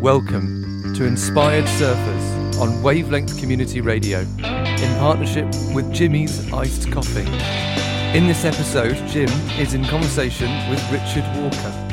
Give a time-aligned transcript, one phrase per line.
[0.00, 7.26] Welcome to Inspired Surfers on Wavelength Community Radio in partnership with Jimmy's Iced Coffee.
[8.16, 11.88] In this episode, Jim is in conversation with Richard Walker.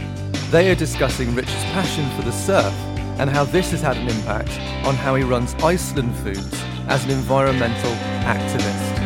[0.52, 2.72] They are discussing Richard's passion for the surf
[3.20, 4.52] and how this has had an impact
[4.86, 7.92] on how he runs Iceland Foods as an environmental
[8.22, 9.02] activist.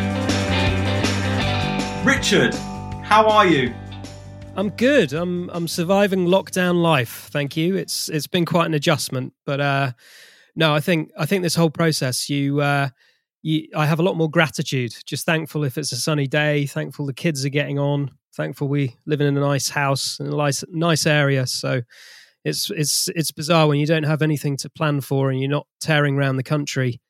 [2.04, 2.54] Richard,
[3.02, 3.72] how are you?
[4.60, 5.14] I'm good.
[5.14, 7.30] I'm I'm surviving lockdown life.
[7.32, 7.76] Thank you.
[7.76, 9.92] It's it's been quite an adjustment, but uh,
[10.54, 12.90] no, I think I think this whole process, you uh,
[13.40, 14.94] you, I have a lot more gratitude.
[15.06, 16.66] Just thankful if it's a sunny day.
[16.66, 18.10] Thankful the kids are getting on.
[18.36, 21.46] Thankful we live in a nice house in a nice nice area.
[21.46, 21.80] So
[22.44, 25.68] it's it's it's bizarre when you don't have anything to plan for and you're not
[25.80, 27.00] tearing around the country.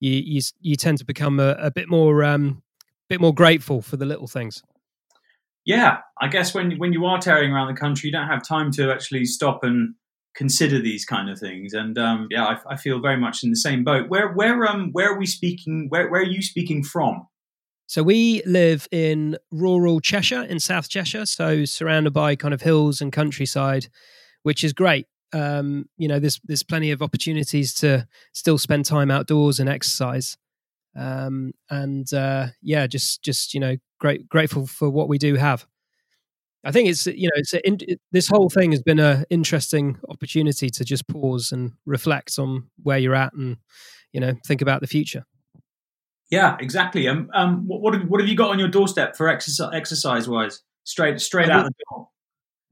[0.00, 2.64] You you you tend to become a, a bit more um,
[3.08, 4.60] bit more grateful for the little things
[5.66, 8.70] yeah, I guess when when you are tearing around the country, you don't have time
[8.72, 9.94] to actually stop and
[10.34, 11.72] consider these kind of things.
[11.74, 14.08] And um, yeah, I, I, feel very much in the same boat.
[14.08, 15.86] Where where um where are we speaking?
[15.88, 17.26] Where where are you speaking from?
[17.88, 23.00] So we live in rural Cheshire, in South Cheshire, so surrounded by kind of hills
[23.00, 23.88] and countryside,
[24.42, 25.06] which is great.
[25.32, 30.36] Um, you know, there's there's plenty of opportunities to still spend time outdoors and exercise.
[30.96, 35.66] Um, and uh, yeah, just just you know, great grateful for what we do have.
[36.64, 39.98] I think it's you know it's a, it, this whole thing has been an interesting
[40.08, 43.58] opportunity to just pause and reflect on where you're at and
[44.12, 45.24] you know think about the future.
[46.30, 47.06] Yeah, exactly.
[47.06, 50.28] Um, um what what have, what have you got on your doorstep for exercise exercise
[50.28, 50.62] wise?
[50.82, 52.08] Straight straight out the door.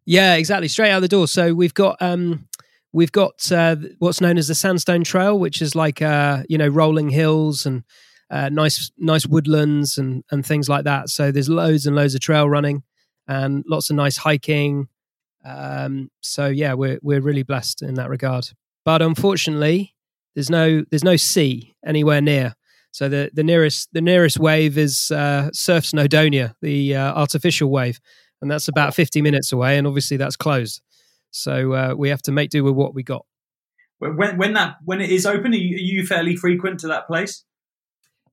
[0.06, 0.68] Yeah, exactly.
[0.68, 1.28] Straight out the door.
[1.28, 2.48] So we've got um
[2.92, 6.68] we've got uh, what's known as the Sandstone Trail, which is like uh you know
[6.68, 7.84] rolling hills and
[8.34, 11.08] uh, nice nice woodlands and and things like that.
[11.08, 12.82] So there's loads and loads of trail running
[13.28, 14.88] and lots of nice hiking.
[15.44, 18.48] Um, so yeah, we're we're really blessed in that regard.
[18.84, 19.94] But unfortunately,
[20.34, 22.56] there's no there's no sea anywhere near.
[22.90, 28.00] So the, the nearest the nearest wave is uh, Surf Snowdonia, the uh, artificial wave,
[28.42, 30.82] and that's about 50 minutes away, and obviously that's closed.
[31.30, 33.26] So uh, we have to make do with what we got.
[34.00, 37.06] When when that when it is open, are you, are you fairly frequent to that
[37.06, 37.44] place?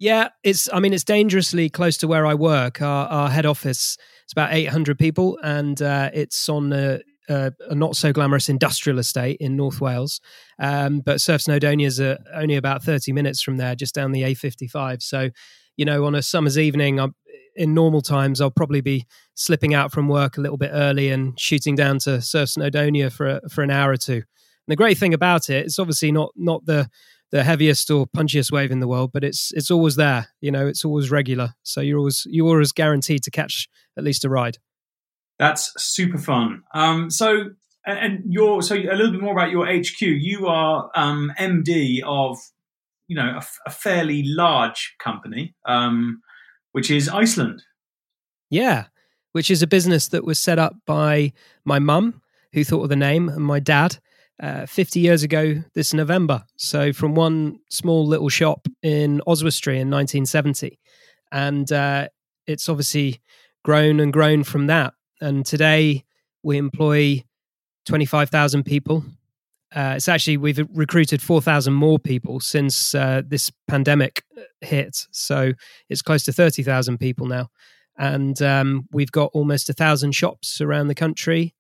[0.02, 0.68] Yeah, it's.
[0.74, 2.82] I mean, it's dangerously close to where I work.
[2.82, 3.98] Our, our head office
[4.32, 8.98] it's about 800 people, and uh, it's on a, a, a, not so glamorous industrial
[8.98, 10.22] estate in North Wales.
[10.58, 14.24] Um, but Surf Snowdonia is uh, only about 30 minutes from there, just down the
[14.24, 15.04] A55.
[15.04, 15.30] So,
[15.78, 17.14] you know, on a summer's evening, I'm,
[17.56, 21.40] in normal times, I'll probably be slipping out from work a little bit early and
[21.40, 24.14] shooting down to Surf Snowdonia for a, for an hour or two.
[24.14, 24.24] And
[24.70, 26.90] the great thing about it, it's obviously not not the
[27.32, 30.28] the heaviest or punchiest wave in the world, but it's it's always there.
[30.42, 31.54] You know, it's always regular.
[31.64, 34.58] So you're always you're always guaranteed to catch at least a ride.
[35.40, 36.64] That's super fun.
[36.74, 37.52] Um, so
[37.86, 40.02] and you're so a little bit more about your HQ.
[40.02, 42.38] You are um, MD of
[43.08, 46.22] you know a, a fairly large company, um,
[46.74, 47.64] which is Iceland.
[48.50, 48.86] Yeah,
[49.32, 51.32] which is a business that was set up by
[51.64, 52.22] my mum,
[52.54, 53.98] who thought of the name, and my dad
[54.42, 56.44] uh, 50 years ago this November.
[56.58, 60.80] So, from one small little shop in Oswestry in 1970.
[61.32, 62.08] And uh,
[62.48, 63.22] it's obviously
[63.64, 64.94] grown and grown from that.
[65.22, 66.04] And today
[66.44, 67.24] we employ
[67.86, 69.04] 25,000 people.
[69.74, 74.24] Uh, it's actually, we've recruited 4,000 more people since uh, this pandemic
[74.62, 75.06] hit.
[75.12, 75.54] So,
[75.90, 77.50] it's close to 30,000 people now.
[77.98, 81.54] And um, we've got almost a thousand shops around the country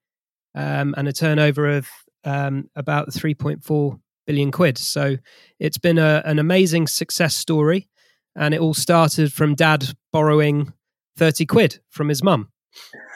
[0.56, 1.88] um, and a turnover of
[2.24, 4.78] um, about 3.4 billion quid.
[4.78, 5.18] So
[5.60, 7.88] it's been a, an amazing success story.
[8.36, 10.72] And it all started from dad borrowing
[11.18, 12.50] 30 quid from his mum,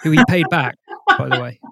[0.03, 0.77] who he paid back,
[1.17, 1.59] by the way.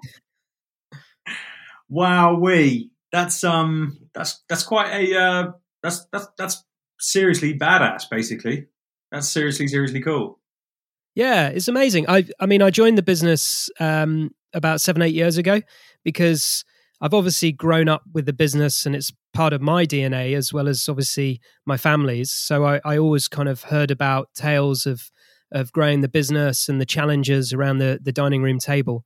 [1.89, 5.51] Wow, we that's um that's that's quite a uh,
[5.83, 6.63] that's that's that's
[6.99, 8.09] seriously badass.
[8.09, 8.65] Basically,
[9.11, 10.39] that's seriously seriously cool.
[11.13, 12.09] Yeah, it's amazing.
[12.09, 15.61] I I mean, I joined the business um, about seven eight years ago
[16.03, 16.65] because
[17.01, 20.67] I've obviously grown up with the business and it's part of my DNA as well
[20.67, 22.31] as obviously my family's.
[22.31, 25.11] So I, I always kind of heard about tales of
[25.51, 29.05] of growing the business and the challenges around the the dining room table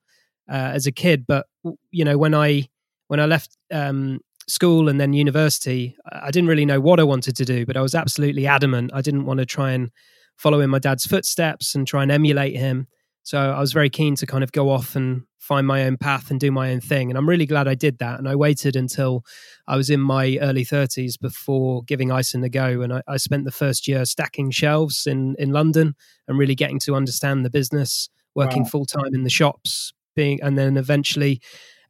[0.50, 1.26] uh, as a kid.
[1.28, 1.48] But
[1.92, 2.68] you know, when I
[3.08, 7.36] when I left um, school and then university, I didn't really know what I wanted
[7.38, 9.92] to do, but I was absolutely adamant I didn't want to try and
[10.38, 12.88] follow in my dad's footsteps and try and emulate him.
[13.28, 16.32] So I was very keen to kind of go off and find my own path
[16.32, 17.10] and do my own thing.
[17.10, 18.20] And I'm really glad I did that.
[18.20, 19.26] And I waited until
[19.68, 22.82] I was in my early 30s before giving Iceland a go.
[22.82, 25.94] And I, I spent the first year stacking shelves in, in London
[26.26, 28.70] and really getting to understand the business, working wow.
[28.70, 31.42] full time in the shops, being, and then eventually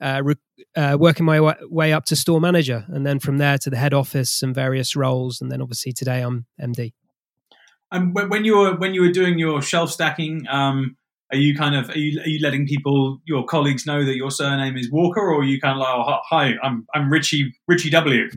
[0.01, 0.35] uh, re-
[0.75, 3.77] uh, working my wa- way up to store manager, and then from there to the
[3.77, 6.93] head office and various roles, and then obviously today I'm MD.
[7.91, 10.97] And when you were when you were doing your shelf stacking, um,
[11.31, 14.31] are you kind of are you, are you letting people your colleagues know that your
[14.31, 17.89] surname is Walker, or are you kind of like, oh, hi, I'm I'm Richie Richie
[17.89, 18.29] W.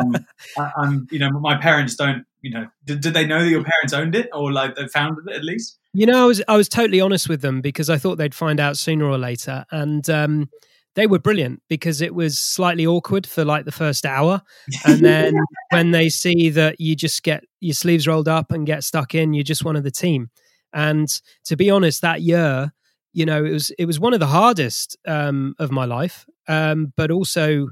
[0.00, 0.16] Um,
[0.56, 3.64] I, am you know my parents don't you know did, did they know that your
[3.64, 5.78] parents owned it or like they founded it at least?
[5.92, 8.60] You know, I was I was totally honest with them because I thought they'd find
[8.60, 10.48] out sooner or later, and um,
[10.94, 14.42] they were brilliant because it was slightly awkward for like the first hour,
[14.84, 15.34] and then
[15.70, 19.34] when they see that you just get your sleeves rolled up and get stuck in,
[19.34, 20.30] you're just one of the team.
[20.72, 21.08] And
[21.44, 22.72] to be honest, that year,
[23.12, 26.92] you know, it was it was one of the hardest um, of my life, um,
[26.96, 27.66] but also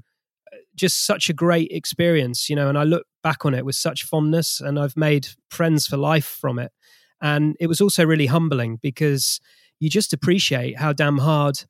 [0.53, 2.69] uh, just such a great experience, you know.
[2.69, 6.25] And I look back on it with such fondness, and I've made friends for life
[6.27, 6.73] from it.
[7.21, 9.41] And it was also really humbling because
[9.79, 11.65] you just appreciate how damn hard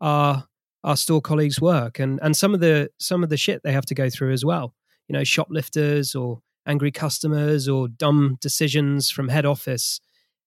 [0.00, 0.46] our
[0.84, 3.86] our store colleagues work and and some of the some of the shit they have
[3.86, 4.74] to go through as well.
[5.08, 10.00] You know, shoplifters or angry customers or dumb decisions from head office.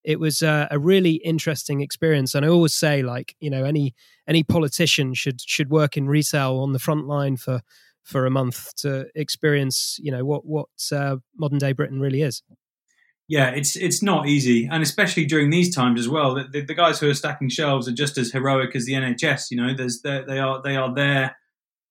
[0.05, 3.95] It was a, a really interesting experience, and I always say, like, you know, any
[4.27, 7.61] any politician should should work in retail on the front line for
[8.03, 12.43] for a month to experience, you know, what what uh, modern day Britain really is.
[13.27, 16.35] Yeah, it's it's not easy, and especially during these times as well.
[16.35, 19.49] The, the, guys who are stacking shelves are just as heroic as the NHS.
[19.49, 21.35] You know, there's they are they are there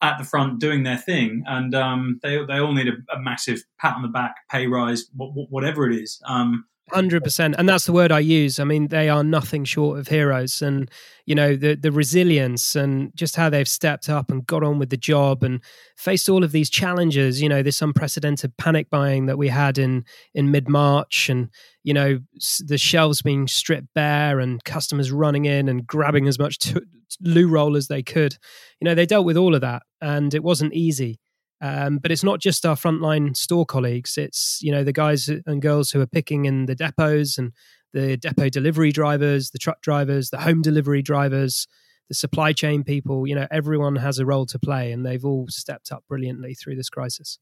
[0.01, 3.65] at the front doing their thing, and um, they they all need a, a, massive
[3.81, 6.21] pat on the back, pay rise, whatever it is.
[6.25, 8.61] Um, Hundred percent, and that's the word I use.
[8.61, 10.91] I mean, they are nothing short of heroes, and
[11.25, 14.91] you know the the resilience and just how they've stepped up and got on with
[14.91, 15.63] the job and
[15.97, 17.41] faced all of these challenges.
[17.41, 20.05] You know, this unprecedented panic buying that we had in
[20.35, 21.49] in mid March, and
[21.85, 22.21] you know
[22.67, 26.77] the shelves being stripped bare and customers running in and grabbing as much t-
[27.23, 28.37] loo roll as they could.
[28.79, 31.19] You know, they dealt with all of that, and it wasn't easy.
[31.61, 34.19] Um, but it's not just our frontline store colleagues.
[34.19, 37.53] It's you know the guys and girls who are picking in the depots and
[37.93, 41.67] the depot delivery drivers, the truck drivers, the home delivery drivers,
[42.09, 43.27] the supply chain people.
[43.27, 46.77] You know everyone has a role to play, and they've all stepped up brilliantly through
[46.77, 47.39] this crisis.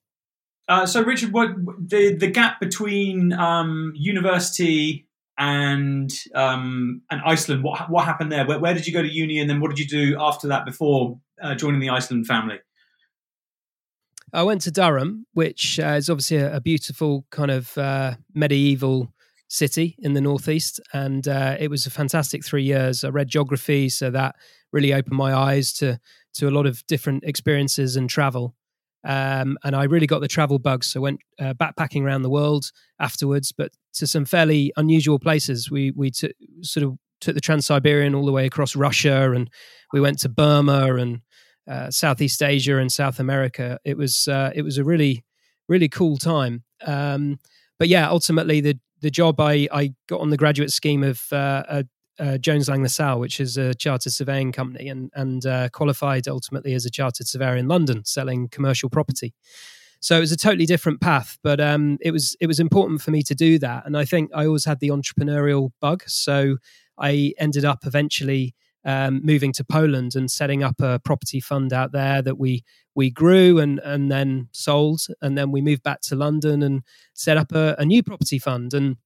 [0.69, 5.07] Uh, so, Richard, what the the gap between um, university
[5.39, 7.65] and um, and Iceland?
[7.65, 8.47] What what happened there?
[8.47, 10.65] Where, where, did you go to uni, and then what did you do after that
[10.65, 12.61] before uh, joining the Iceland family?
[14.33, 19.13] I went to Durham, which uh, is obviously a, a, beautiful kind of uh, medieval
[19.49, 23.05] city in the northeast, and uh, it was a fantastic three years.
[23.05, 24.37] I read geography, so that
[24.73, 26.01] really opened my eyes to
[26.35, 28.55] to a lot of different experiences and travel.
[29.05, 32.71] Um, and I really got the travel bug, so went uh, backpacking around the world
[32.99, 35.71] afterwards, but to some fairly unusual places.
[35.71, 36.33] We we t-
[36.63, 39.51] sort of took the Trans Siberian all the way across Russia, and
[39.93, 41.21] we went to Burma and
[41.69, 43.79] uh, Southeast Asia and South America.
[43.85, 45.25] It was uh, it was a really
[45.69, 46.65] really cool time.
[46.85, 47.39] Um,
[47.79, 51.83] but yeah, ultimately the the job I, I got on the graduate scheme of uh,
[52.19, 56.75] uh Jones Lang LaSalle, which is a chartered surveying company, and and uh, qualified ultimately
[56.75, 59.35] as a chartered surveyor in London, selling commercial property.
[60.01, 63.13] So it was a totally different path, but um, it was it was important for
[63.13, 66.03] me to do that, and I think I always had the entrepreneurial bug.
[66.07, 66.57] So
[66.99, 71.93] I ended up eventually um, moving to Poland and setting up a property fund out
[71.93, 72.65] there that we
[72.95, 76.83] we grew and and then sold, and then we moved back to London and
[77.15, 78.75] set up a, a new property fund.
[78.75, 78.97] And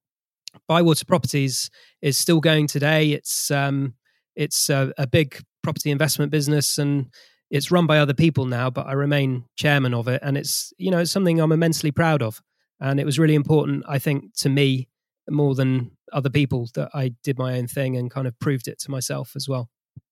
[0.67, 1.69] Bywater Properties
[2.01, 3.11] is still going today.
[3.11, 3.95] It's um,
[4.35, 7.07] it's a, a big property investment business and
[7.49, 10.91] it's run by other people now, but I remain chairman of it, and it's you
[10.91, 12.41] know it's something I'm immensely proud of,
[12.79, 14.89] and it was really important, I think, to me
[15.29, 18.79] more than other people that I did my own thing and kind of proved it
[18.79, 19.69] to myself as well.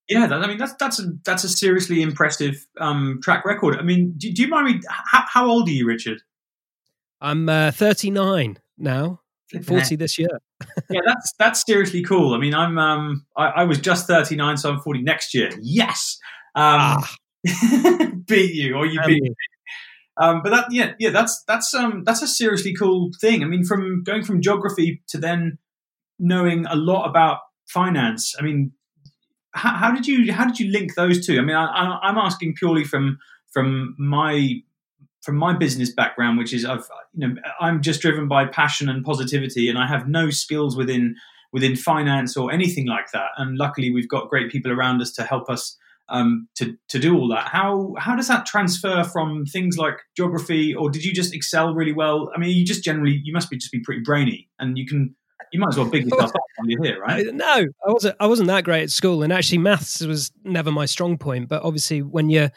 [0.08, 3.78] Yeah, that, I mean that's that's a that's a seriously impressive um, track record.
[3.78, 4.82] I mean, do, do you mind me?
[4.88, 6.22] How, how, old are you, Richard?
[7.22, 9.22] I'm uh, 39 now.
[9.64, 10.42] 40 this year.
[10.90, 12.34] yeah, that's that's seriously cool.
[12.34, 15.50] I mean, I'm um I, I, was just 39, so I'm 40 next year.
[15.62, 16.18] Yes,
[16.56, 17.16] um, ah.
[18.28, 19.34] beat you or you beat me.
[20.18, 23.44] Um, but that yeah yeah that's that's um that's a seriously cool thing.
[23.44, 25.58] I mean, from going from geography to then
[26.20, 28.36] knowing a lot about finance.
[28.40, 28.72] I mean,
[29.54, 31.38] how, how did you how did you link those two?
[31.38, 33.18] I mean, I, I'm asking purely from
[33.52, 34.62] from my
[35.22, 39.04] from my business background, which is I've you know I'm just driven by passion and
[39.04, 41.16] positivity, and I have no skills within
[41.52, 43.30] within finance or anything like that.
[43.38, 45.78] And luckily, we've got great people around us to help us
[46.10, 47.48] um, to to do all that.
[47.48, 51.94] How how does that transfer from things like geography, or did you just excel really
[51.94, 52.30] well?
[52.36, 55.16] I mean, you just generally you must be just be pretty brainy, and you can
[55.52, 57.26] You might as well big yourself up while you're here, right?
[57.34, 58.16] No, I wasn't.
[58.20, 61.50] I wasn't that great at school, and actually, maths was never my strong point.
[61.50, 62.52] But obviously, when you're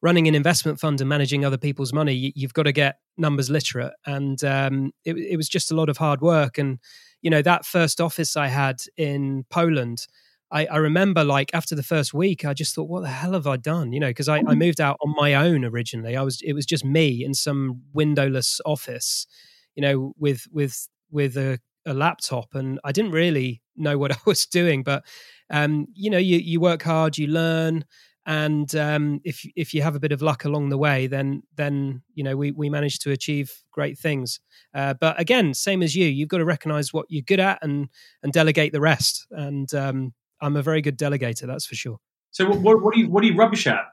[0.00, 3.92] running an investment fund and managing other people's money, you've got to get numbers literate,
[4.06, 6.58] and um, it, it was just a lot of hard work.
[6.58, 6.78] And
[7.22, 10.06] you know, that first office I had in Poland.
[10.50, 13.46] I, I, remember like after the first week, I just thought, what the hell have
[13.46, 13.90] I done?
[13.92, 16.14] You know, because I, I, moved out on my own originally.
[16.14, 19.26] I was it was just me in some windowless office,
[19.74, 24.18] you know, with with with a a laptop and I didn't really know what I
[24.26, 24.82] was doing.
[24.82, 25.04] But
[25.50, 27.84] um, you know, you you work hard, you learn,
[28.24, 32.02] and um, if if you have a bit of luck along the way, then then
[32.14, 34.40] you know we we managed to achieve great things.
[34.74, 37.88] Uh, but again, same as you, you've got to recognize what you're good at and
[38.22, 39.26] and delegate the rest.
[39.30, 41.98] And um, I'm a very good delegator, that's for sure.
[42.30, 43.84] So what what, what are you what are you rubbish at?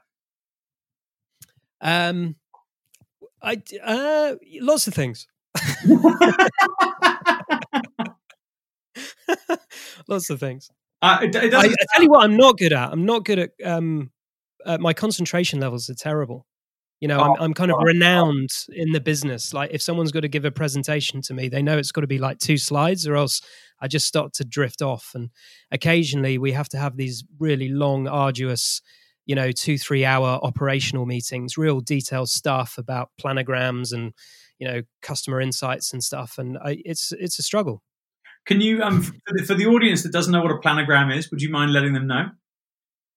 [1.80, 2.36] Um,
[3.42, 5.26] I uh, lots of things.
[10.08, 10.70] Lots of things.
[11.02, 12.92] Uh, it, it I, I, tell you what, I'm not good at.
[12.92, 13.50] I'm not good at.
[13.64, 14.10] Um,
[14.66, 16.46] uh, my concentration levels are terrible.
[17.00, 18.74] You know, oh, I'm, I'm, kind of oh, renowned oh.
[18.76, 19.54] in the business.
[19.54, 22.06] Like, if someone's got to give a presentation to me, they know it's got to
[22.06, 23.40] be like two slides, or else
[23.80, 25.12] I just start to drift off.
[25.14, 25.30] And
[25.70, 28.82] occasionally, we have to have these really long, arduous,
[29.24, 34.12] you know, two three hour operational meetings, real detailed stuff about planograms and
[34.58, 36.36] you know customer insights and stuff.
[36.36, 37.82] And I, it's it's a struggle.
[38.46, 41.30] Can you, um, for the, for the audience that doesn't know what a planogram is,
[41.30, 42.30] would you mind letting them know?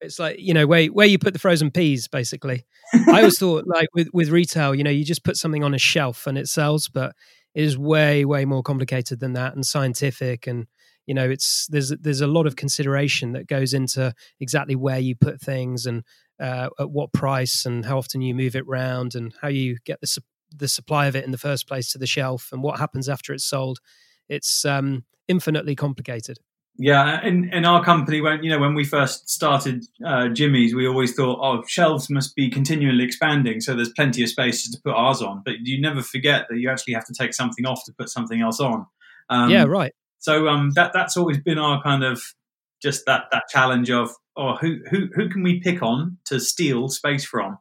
[0.02, 2.66] It's like you know where where you put the frozen peas, basically.
[2.94, 5.78] I always thought like with with retail, you know, you just put something on a
[5.78, 7.16] shelf and it sells, but
[7.56, 10.68] it is way way more complicated than that and scientific and
[11.06, 15.16] you know it's there's there's a lot of consideration that goes into exactly where you
[15.16, 16.04] put things and
[16.40, 20.02] uh, at what price and how often you move it round and how you get
[20.02, 20.22] the
[20.56, 23.34] the supply of it in the first place to the shelf and what happens after
[23.34, 23.80] it's sold.
[24.30, 26.40] It's um, infinitely complicated.
[26.76, 30.88] Yeah, in, in our company, when you know when we first started uh, Jimmy's, we
[30.88, 34.96] always thought, oh, shelves must be continually expanding, so there's plenty of spaces to put
[34.96, 35.44] ours on.
[35.46, 38.42] But you never forget that you actually have to take something off to put something
[38.42, 38.88] else on.
[39.30, 39.94] Um, yeah, right.
[40.18, 42.24] So um, that that's always been our kind of
[42.82, 46.90] just that that challenge of, oh, who who who can we pick on to steal
[46.90, 47.60] space from?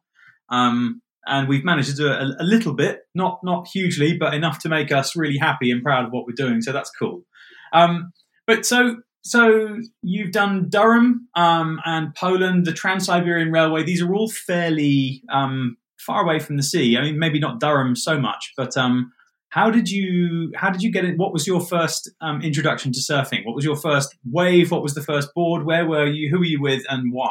[0.48, 4.34] Um, and we've managed to do it a, a little bit, not not hugely, but
[4.34, 6.62] enough to make us really happy and proud of what we're doing.
[6.62, 7.24] So that's cool.
[7.72, 8.12] Um,
[8.46, 13.84] but so so you've done Durham um, and Poland, the Trans Siberian Railway.
[13.84, 16.96] These are all fairly um, far away from the sea.
[16.96, 19.12] I mean, maybe not Durham so much, but um,
[19.50, 21.18] how did you how did you get it?
[21.18, 23.44] What was your first um, introduction to surfing?
[23.44, 24.70] What was your first wave?
[24.70, 25.64] What was the first board?
[25.64, 26.30] Where were you?
[26.30, 27.30] Who were you with, and why?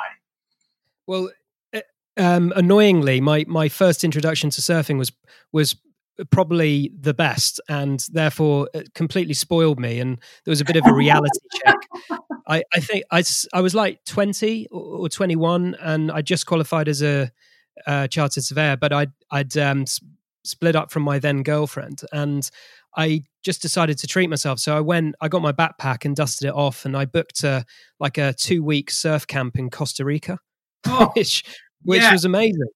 [1.07, 1.29] Well,
[2.17, 5.11] um, annoyingly, my my first introduction to surfing was
[5.51, 5.75] was
[6.29, 10.85] probably the best and therefore it completely spoiled me and there was a bit of
[10.85, 11.77] a reality check.
[12.47, 17.01] I, I think I, I was like 20 or 21 and i just qualified as
[17.01, 17.31] a,
[17.87, 19.85] a chartered surveyor but i'd, I'd um,
[20.43, 22.49] split up from my then girlfriend and
[22.95, 24.59] i just decided to treat myself.
[24.59, 27.65] So i went i got my backpack and dusted it off and i booked a,
[27.99, 30.39] like a two week surf camp in costa rica
[30.87, 31.43] oh, which
[31.83, 32.11] which yeah.
[32.11, 32.69] was amazing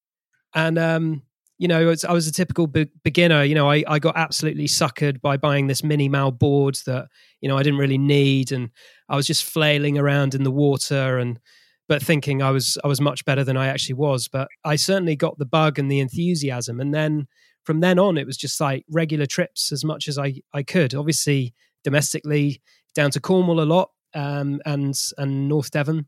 [0.53, 1.21] and um
[1.57, 3.43] you know, I was a typical be- beginner.
[3.43, 7.07] You know, I, I got absolutely suckered by buying this mini Mal board that,
[7.39, 8.51] you know, I didn't really need.
[8.51, 8.71] And
[9.07, 11.39] I was just flailing around in the water and,
[11.87, 14.27] but thinking I was, I was much better than I actually was.
[14.27, 16.81] But I certainly got the bug and the enthusiasm.
[16.81, 17.27] And then
[17.63, 20.93] from then on, it was just like regular trips as much as I, I could.
[20.93, 21.53] Obviously,
[21.85, 22.61] domestically,
[22.95, 26.07] down to Cornwall a lot um, and, and North Devon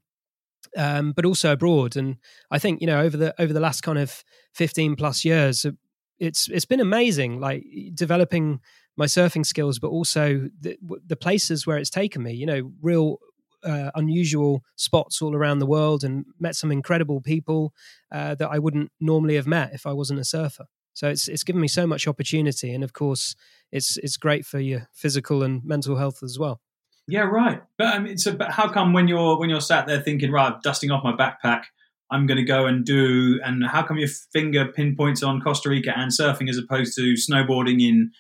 [0.75, 1.95] um, but also abroad.
[1.95, 2.17] And
[2.51, 5.71] I think you know over the over the last kind of fifteen plus years, uh,
[6.19, 8.59] it's it's been amazing, like developing
[8.95, 12.33] my surfing skills, but also the, the places where it's taken me.
[12.33, 13.19] You know, real
[13.63, 17.73] uh, unusual spots all around the world, and met some incredible people
[18.11, 20.65] uh, that I wouldn't normally have met if I wasn't a surfer.
[20.93, 23.35] So it's it's given me so much opportunity, and of course,
[23.71, 26.59] it's it's great for your physical and mental health as well.
[27.07, 27.61] Yeah, right.
[27.77, 30.53] But I mean, so but how come when you're when you're sat there thinking, right,
[30.61, 31.63] dusting off my backpack,
[32.11, 35.93] I'm going to go and do, and how come your finger pinpoints on Costa Rica
[35.95, 38.11] and surfing as opposed to snowboarding in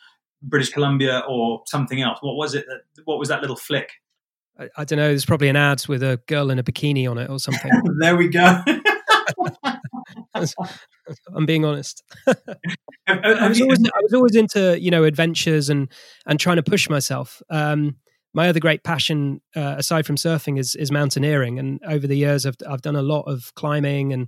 [0.41, 2.19] British Columbia or something else?
[2.21, 2.65] What was it?
[2.67, 3.91] That, what was that little flick?
[4.57, 5.07] I, I don't know.
[5.07, 7.71] There's probably an ad with a girl in a bikini on it or something.
[7.99, 8.63] there we go.
[11.35, 12.03] I'm being honest.
[13.07, 15.89] I, was always, I was always into you know adventures and
[16.25, 17.41] and trying to push myself.
[17.49, 17.97] Um,
[18.37, 21.57] my other great passion, uh, aside from surfing, is is mountaineering.
[21.57, 24.27] And over the years, I've I've done a lot of climbing and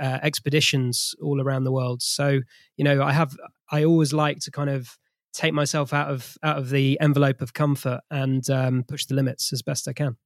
[0.00, 2.00] uh, expeditions all around the world.
[2.00, 2.40] So
[2.78, 3.36] you know, I have
[3.70, 4.96] I always like to kind of
[5.34, 9.52] take myself out of out of the envelope of comfort and um, push the limits
[9.52, 10.16] as best I can.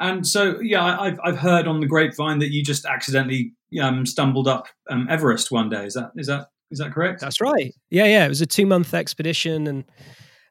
[0.00, 3.52] And so, yeah, I've I've heard on the grapevine that you just accidentally
[3.82, 5.84] um, stumbled up um, Everest one day.
[5.84, 7.20] Is that is that is that correct?
[7.20, 7.74] That's right.
[7.90, 8.24] Yeah, yeah.
[8.24, 9.84] It was a two month expedition, and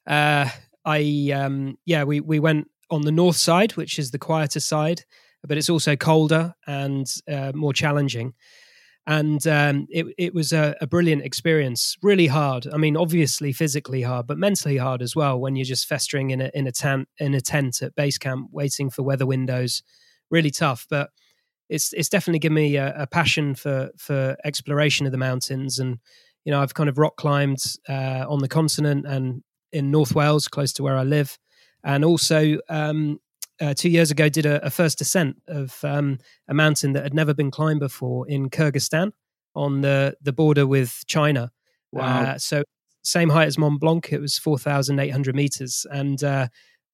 [0.06, 0.50] uh,
[0.88, 5.04] I um, yeah we we went on the north side, which is the quieter side,
[5.44, 8.34] but it's also colder and uh, more challenging.
[9.06, 11.96] And um, it, it was a, a, brilliant experience.
[12.02, 12.68] Really hard.
[12.74, 16.42] I mean obviously physically hard but mentally hard as well when you're just festering in
[16.42, 19.84] a, in a tent in a tent at base camp waiting for weather windows.
[20.32, 21.10] Really tough but
[21.70, 25.80] it's it's definitely given me a, a passion for for exploration of the mountains.
[25.80, 26.00] And
[26.44, 29.44] you know i've kind of rock climbed uh, on the continent and
[29.78, 31.38] in north wales close to where i live
[31.84, 33.20] and also um,
[33.60, 37.14] uh, two years ago did a, a first ascent of um, a mountain that had
[37.14, 39.12] never been climbed before in Kyrgyzstan
[39.56, 41.52] on the the border with China.
[41.92, 42.22] Wow!
[42.22, 42.64] Uh, so
[43.04, 44.12] same height as Mont Blanc.
[44.12, 46.48] It was four thousand eight hundred meters, and uh,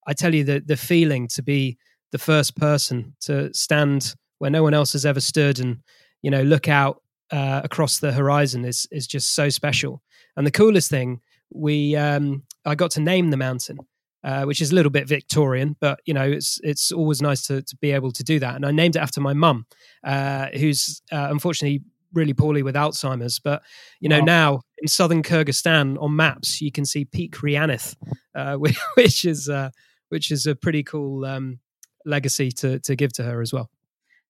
[0.07, 1.77] I tell you the the feeling to be
[2.11, 5.79] the first person to stand where no one else has ever stood, and
[6.21, 10.01] you know look out uh, across the horizon is is just so special.
[10.37, 11.19] And the coolest thing,
[11.53, 13.79] we um, I got to name the mountain.
[14.25, 17.61] Uh, which is a little bit Victorian, but you know it's it's always nice to,
[17.61, 18.55] to be able to do that.
[18.55, 19.65] And I named it after my mum,
[20.01, 21.81] uh, who's uh, unfortunately
[22.13, 23.39] really poorly with Alzheimer's.
[23.39, 23.63] But
[23.99, 24.25] you know wow.
[24.25, 27.97] now in southern Kyrgyzstan on maps you can see Peak Rhianydd,
[28.33, 28.55] uh,
[28.95, 29.71] which is uh,
[30.07, 31.59] which is a pretty cool um,
[32.05, 33.69] legacy to to give to her as well.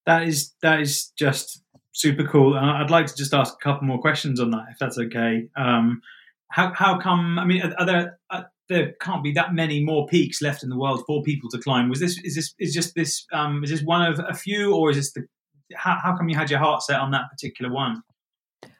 [0.07, 1.61] That is that is just
[1.91, 2.55] super cool.
[2.55, 5.49] I'd like to just ask a couple more questions on that, if that's okay.
[5.55, 6.01] Um,
[6.53, 7.39] how how come?
[7.39, 8.17] I mean, are, are there
[8.69, 11.89] there can't be that many more peaks left in the world for people to climb.
[11.89, 14.91] Was this is this is just this um, is this one of a few, or
[14.91, 15.23] is this the
[15.75, 18.03] how, how come you had your heart set on that particular one?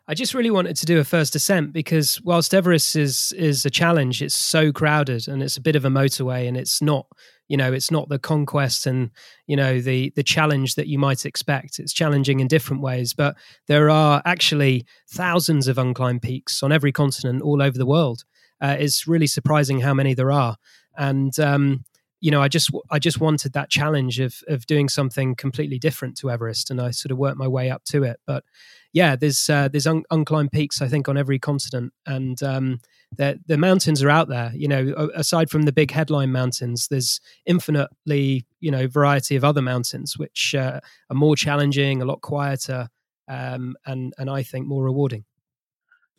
[0.07, 3.69] I just really wanted to do a first ascent because whilst Everest is is a
[3.69, 7.07] challenge, it's so crowded and it's a bit of a motorway and it's not
[7.47, 9.11] you know it's not the conquest and
[9.47, 11.79] you know the the challenge that you might expect.
[11.79, 13.35] It's challenging in different ways, but
[13.67, 18.23] there are actually thousands of unclimbed peaks on every continent all over the world
[18.63, 20.55] uh, it's really surprising how many there are.
[20.97, 21.83] And um,
[22.23, 26.15] you know, I just I just wanted that challenge of of doing something completely different
[26.19, 28.21] to Everest, and I sort of worked my way up to it.
[28.25, 28.45] But
[28.93, 32.79] yeah, there's uh, there's un- unclimbed peaks I think on every continent, and um,
[33.17, 34.53] the the mountains are out there.
[34.55, 39.61] You know, aside from the big headline mountains, there's infinitely you know variety of other
[39.61, 42.87] mountains which uh, are more challenging, a lot quieter,
[43.27, 45.25] um, and and I think more rewarding.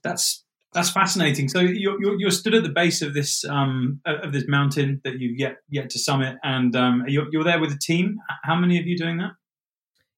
[0.03, 0.44] That's
[0.75, 1.49] that's fascinating.
[1.49, 5.21] So you're, you're, you're, stood at the base of this um, of this mountain that
[5.21, 8.19] you've yet yet to summit, and um, you're, you're, there with a team.
[8.43, 9.31] How many of you doing that?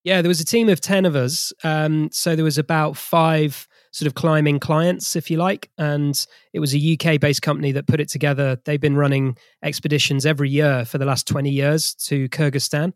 [0.03, 1.53] Yeah, there was a team of ten of us.
[1.63, 6.61] Um, so there was about five sort of climbing clients, if you like, and it
[6.61, 8.59] was a UK based company that put it together.
[8.65, 12.93] They've been running expeditions every year for the last twenty years to Kyrgyzstan.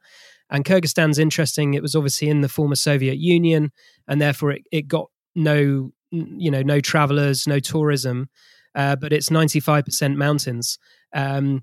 [0.53, 1.75] And Kyrgyzstan's interesting.
[1.75, 3.71] It was obviously in the former Soviet Union,
[4.09, 8.29] and therefore it, it got no you know no travelers no tourism
[8.75, 10.79] uh, but it's 95% mountains.
[11.15, 11.63] Um,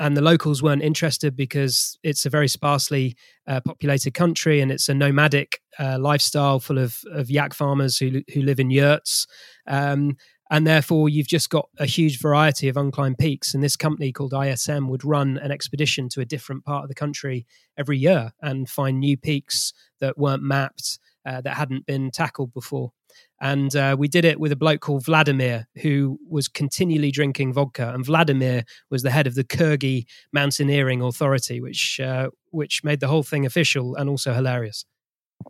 [0.00, 3.16] and the locals weren't interested because it's a very sparsely
[3.48, 8.22] uh, populated country and it's a nomadic uh, lifestyle full of, of yak farmers who,
[8.32, 9.26] who live in yurts.
[9.66, 10.16] Um,
[10.50, 14.32] and therefore you've just got a huge variety of unclimbed peaks and this company called
[14.32, 17.44] ISM would run an expedition to a different part of the country
[17.76, 22.92] every year and find new peaks that weren't mapped uh, that hadn't been tackled before
[23.40, 27.92] and uh, we did it with a bloke called Vladimir, who was continually drinking vodka.
[27.94, 33.08] And Vladimir was the head of the Kyrgyz Mountaineering Authority, which uh, which made the
[33.08, 34.84] whole thing official and also hilarious.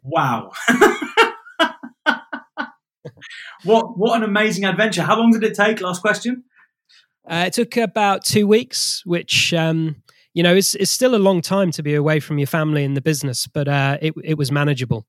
[0.03, 0.53] Wow.
[3.65, 5.03] what what an amazing adventure!
[5.03, 5.81] How long did it take?
[5.81, 6.45] Last question.
[7.29, 9.97] Uh, it took about two weeks, which um,
[10.35, 12.97] you know is is still a long time to be away from your family and
[12.97, 15.07] the business, but uh, it it was manageable.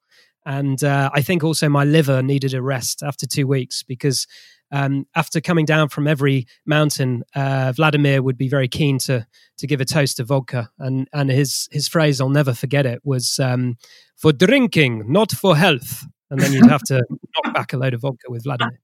[0.50, 4.26] And uh, I think also my liver needed a rest after two weeks because
[4.72, 9.28] um, after coming down from every mountain, uh, Vladimir would be very keen to
[9.60, 13.00] to give a toast to vodka, and and his his phrase I'll never forget it
[13.04, 13.78] was um,
[14.16, 16.04] for drinking, not for health.
[16.32, 17.04] And then you'd have to
[17.46, 18.80] knock back a load of vodka with Vladimir.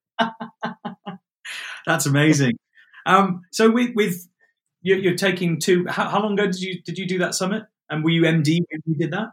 [1.88, 2.58] That's amazing.
[3.08, 4.28] Um, so with, with
[4.84, 5.88] you're, you're taking two.
[5.88, 7.64] How, how, long ago did you did you do that summit?
[7.90, 9.30] And were you MD when you did that?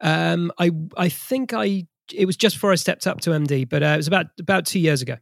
[0.00, 3.82] Um, I I think I it was just before I stepped up to MD, but
[3.82, 5.16] uh, it was about about two years ago.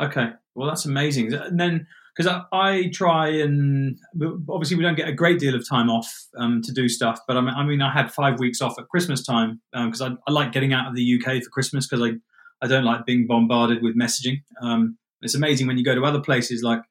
[0.00, 1.32] Okay, well that's amazing.
[1.32, 3.96] And then because I, I, try and
[4.48, 7.36] obviously we don't get a great deal of time off um, to do stuff, but
[7.36, 10.30] I mean, I mean I had five weeks off at Christmas time because um, I,
[10.30, 12.14] I, like getting out of the UK for Christmas because I
[12.60, 14.42] I don't like being bombarded with messaging.
[14.60, 16.82] Um, It's amazing when you go to other places like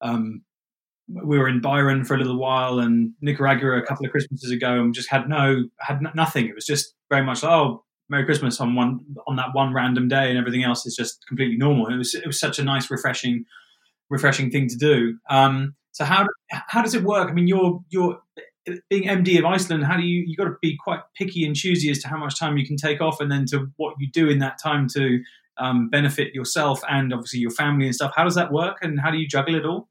[0.00, 0.42] um,
[1.08, 4.80] we were in Byron for a little while and Nicaragua a couple of Christmases ago
[4.80, 6.46] and just had no had nothing.
[6.46, 10.08] It was just very much like, oh Merry Christmas on one on that one random
[10.08, 11.88] day and everything else is just completely normal.
[11.88, 13.44] It was it was such a nice refreshing
[14.10, 15.18] refreshing thing to do.
[15.30, 17.28] Um, so how how does it work?
[17.28, 18.18] I mean, you're you're
[18.90, 19.84] being MD of Iceland.
[19.84, 22.38] How do you you got to be quite picky and choosy as to how much
[22.38, 25.22] time you can take off and then to what you do in that time to
[25.58, 28.12] um, benefit yourself and obviously your family and stuff.
[28.14, 29.88] How does that work and how do you juggle it all?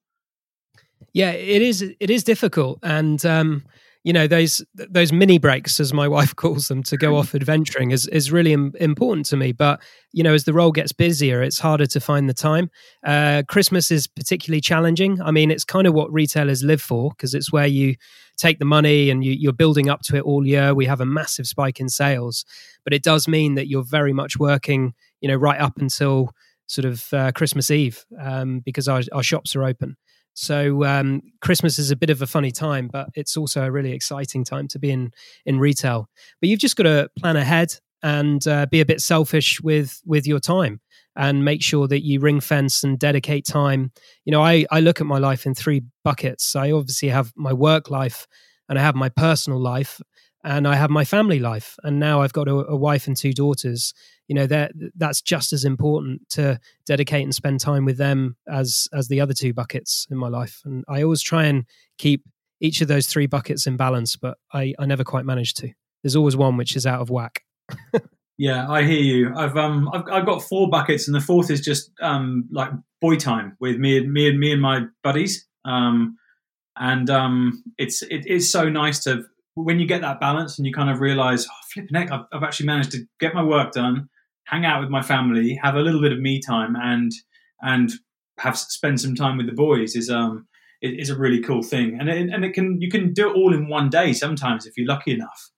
[1.13, 1.81] Yeah, it is.
[1.81, 3.63] It is difficult, and um,
[4.03, 7.91] you know those those mini breaks, as my wife calls them, to go off adventuring
[7.91, 9.51] is is really Im- important to me.
[9.51, 9.81] But
[10.13, 12.69] you know, as the role gets busier, it's harder to find the time.
[13.03, 15.21] Uh, Christmas is particularly challenging.
[15.21, 17.95] I mean, it's kind of what retailers live for because it's where you
[18.37, 20.73] take the money and you, you're building up to it all year.
[20.73, 22.45] We have a massive spike in sales,
[22.83, 26.31] but it does mean that you're very much working, you know, right up until
[26.67, 29.97] sort of uh, Christmas Eve um, because our, our shops are open.
[30.38, 33.91] So um, Christmas is a bit of a funny time, but it's also a really
[33.91, 35.12] exciting time to be in
[35.47, 36.10] in retail.
[36.39, 37.73] But you've just got to plan ahead
[38.04, 40.80] and uh, be a bit selfish with with your time
[41.15, 43.91] and make sure that you ring fence and dedicate time.
[44.26, 46.56] You know, I I look at my life in three buckets.
[46.56, 48.28] I obviously have my work life
[48.69, 50.00] and I have my personal life
[50.47, 51.75] and I have my family life.
[51.83, 53.93] And now I've got a, a wife and two daughters
[54.27, 58.88] you know that that's just as important to dedicate and spend time with them as
[58.93, 60.62] as the other two buckets in my life.
[60.65, 61.65] And i always try and
[61.97, 62.23] keep
[62.60, 65.69] each of those three buckets in balance but i i never quite manage to.
[66.03, 67.43] There's always one which is out of whack.
[68.39, 69.33] Yeah i hear you.
[69.36, 73.15] I've um I've, I've got four buckets and the fourth is just um like boy
[73.15, 75.47] time with me and me and me and my buddies.
[75.65, 76.17] Um
[76.75, 79.23] and um it's it is so nice to
[79.63, 82.43] when you get that balance and you kind of realize, oh, flipping heck, I've, I've,
[82.43, 84.09] actually managed to get my work done,
[84.45, 87.11] hang out with my family, have a little bit of me time, and
[87.61, 87.91] and
[88.37, 90.47] have spend some time with the boys is um
[90.81, 93.53] is a really cool thing, and it, and it can you can do it all
[93.53, 95.49] in one day sometimes if you're lucky enough.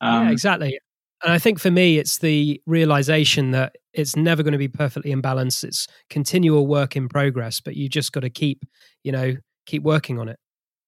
[0.00, 0.78] Um, yeah, exactly.
[1.22, 5.10] And I think for me, it's the realization that it's never going to be perfectly
[5.10, 5.64] in balance.
[5.64, 8.64] It's continual work in progress, but you just got to keep,
[9.02, 9.34] you know,
[9.66, 10.38] keep working on it.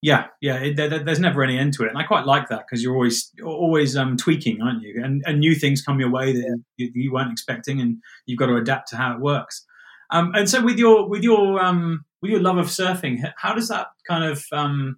[0.02, 0.56] Yeah, yeah.
[0.56, 2.94] It, there, there's never any end to it, and I quite like that because you're
[2.94, 5.00] always always um, tweaking, aren't you?
[5.02, 6.54] And, and new things come your way that yeah.
[6.76, 9.66] you, you, weren't expecting, and you've got to adapt to how it works.
[10.10, 13.68] Um, and so, with your with your um, with your love of surfing, how does
[13.68, 14.96] that kind of um,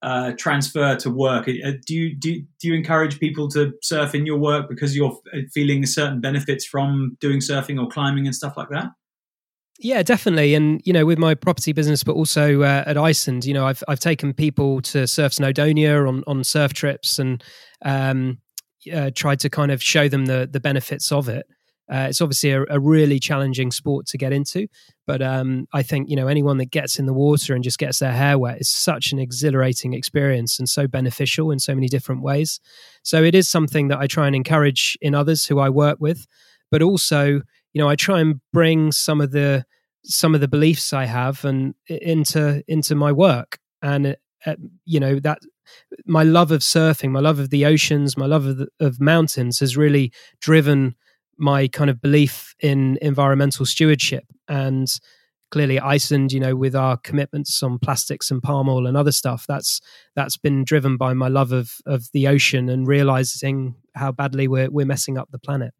[0.00, 1.46] uh, transfer to work?
[1.46, 5.18] Uh, do you do do you encourage people to surf in your work because you're
[5.52, 8.86] feeling certain benefits from doing surfing or climbing and stuff like that?
[9.78, 10.54] Yeah, definitely.
[10.54, 13.82] And you know, with my property business, but also uh, at Iceland, you know, I've
[13.88, 17.42] I've taken people to surf Snowdonia on on surf trips and
[17.84, 18.38] um,
[18.92, 21.46] uh, tried to kind of show them the the benefits of it.
[21.92, 24.66] Uh, it's obviously a, a, really challenging sport to get into,
[25.06, 28.00] but um, I think you know anyone that gets in the water and just gets
[28.00, 32.22] their hair wet is such an exhilarating experience and so beneficial in so many different
[32.22, 32.58] ways.
[33.04, 36.26] So it is something that I try and encourage in others who I work with,
[36.72, 37.42] but also
[37.76, 39.66] you know, I try and bring some of the
[40.02, 44.54] some of the beliefs I have and into into my work, and uh,
[44.86, 45.40] you know that
[46.06, 49.58] my love of surfing, my love of the oceans, my love of, the, of mountains
[49.60, 50.10] has really
[50.40, 50.94] driven
[51.36, 54.98] my kind of belief in environmental stewardship and
[55.50, 59.44] clearly Iceland, you know, with our commitments on plastics and palm oil and other stuff,
[59.46, 59.82] that's
[60.14, 64.70] that's been driven by my love of of the ocean and realizing how badly we're
[64.70, 65.74] we're messing up the planet.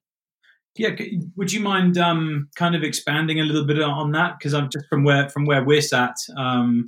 [0.78, 0.90] Yeah,
[1.36, 4.38] would you mind um, kind of expanding a little bit on that?
[4.38, 6.16] Because I'm just from where from where we're sat.
[6.36, 6.86] Um,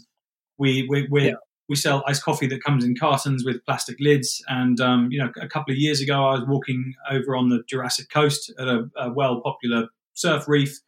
[0.59, 1.35] we we we, yeah.
[1.69, 4.43] we sell iced coffee that comes in cartons with plastic lids.
[4.49, 7.63] And um, you know, a couple of years ago, I was walking over on the
[7.69, 10.79] Jurassic Coast at a, a well popular surf reef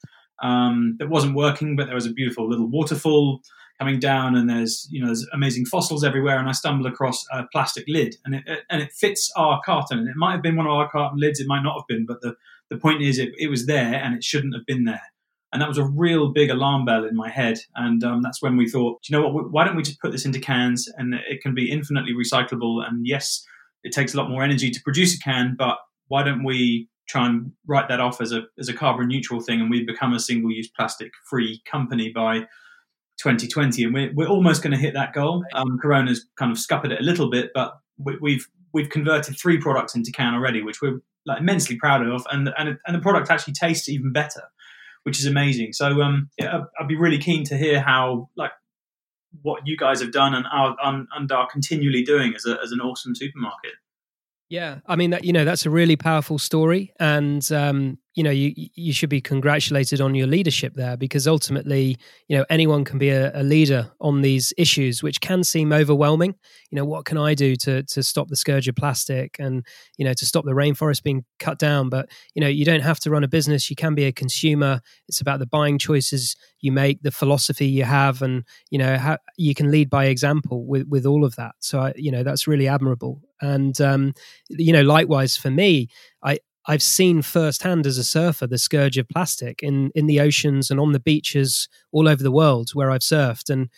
[0.43, 3.41] um, that wasn't working, but there was a beautiful little waterfall
[3.79, 6.39] coming down, and there's you know there's amazing fossils everywhere.
[6.39, 9.99] And I stumble across a plastic lid, and it and it fits our carton.
[9.99, 12.07] And it might have been one of our carton lids, it might not have been,
[12.07, 12.35] but the
[12.71, 15.03] the point is, it, it was there and it shouldn't have been there.
[15.53, 17.59] And that was a real big alarm bell in my head.
[17.75, 20.25] And um, that's when we thought, you know what, why don't we just put this
[20.25, 22.87] into cans and it can be infinitely recyclable?
[22.87, 23.45] And yes,
[23.83, 27.27] it takes a lot more energy to produce a can, but why don't we try
[27.27, 30.21] and write that off as a, as a carbon neutral thing and we become a
[30.21, 32.41] single use plastic free company by
[33.21, 33.83] 2020?
[33.83, 35.45] And we're, we're almost going to hit that goal.
[35.55, 39.59] Um, Corona's kind of scuppered it a little bit, but we, we've, we've converted three
[39.59, 43.31] products into can already, which we're like immensely proud of, and and and the product
[43.31, 44.43] actually tastes even better,
[45.03, 45.73] which is amazing.
[45.73, 48.53] So um, yeah, I'd be really keen to hear how like
[49.43, 52.81] what you guys have done and are and are continually doing as a as an
[52.81, 53.73] awesome supermarket.
[54.49, 58.31] Yeah, I mean that you know that's a really powerful story, and um, you know
[58.31, 61.97] you you should be congratulated on your leadership there because ultimately
[62.29, 66.35] you know anyone can be a, a, leader on these issues which can seem overwhelming.
[66.71, 69.65] You know what can i do to to stop the scourge of plastic and
[69.97, 71.89] you know to stop the rainforest being cut down?
[71.89, 73.71] But you know you don't have to run a business.
[73.71, 74.81] You can be a consumer.
[75.09, 79.19] It's about the buying choices you make the philosophy you have and you know how
[79.37, 81.55] you can lead by example with with all of that.
[81.61, 83.21] So I, you know that's really admirable.
[83.41, 84.15] And um
[84.49, 85.89] you know likewise for me
[86.23, 90.71] I, I've seen firsthand as a surfer the scourge of plastic in in the oceans
[90.71, 93.51] and on the beaches all over the world where I've surfed.
[93.51, 93.69] And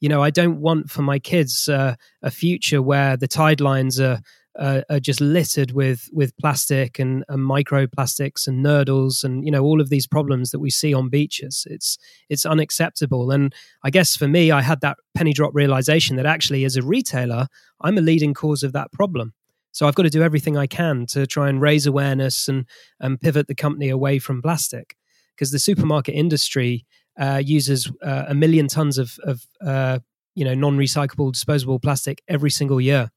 [0.00, 4.00] you know, I don't want for my kids uh, a future where the tide lines
[4.00, 4.20] are.
[4.54, 9.62] Uh, are just littered with with plastic and, and microplastics and nurdles and you know
[9.62, 11.66] all of these problems that we see on beaches.
[11.70, 11.96] It's
[12.28, 13.30] it's unacceptable.
[13.30, 16.82] And I guess for me, I had that penny drop realization that actually, as a
[16.82, 17.46] retailer,
[17.80, 19.32] I'm a leading cause of that problem.
[19.72, 22.66] So I've got to do everything I can to try and raise awareness and
[23.00, 24.96] and pivot the company away from plastic.
[25.34, 26.84] Because the supermarket industry
[27.18, 29.98] uh, uses uh, a million tons of of uh,
[30.34, 33.10] you know non-recyclable disposable plastic every single year,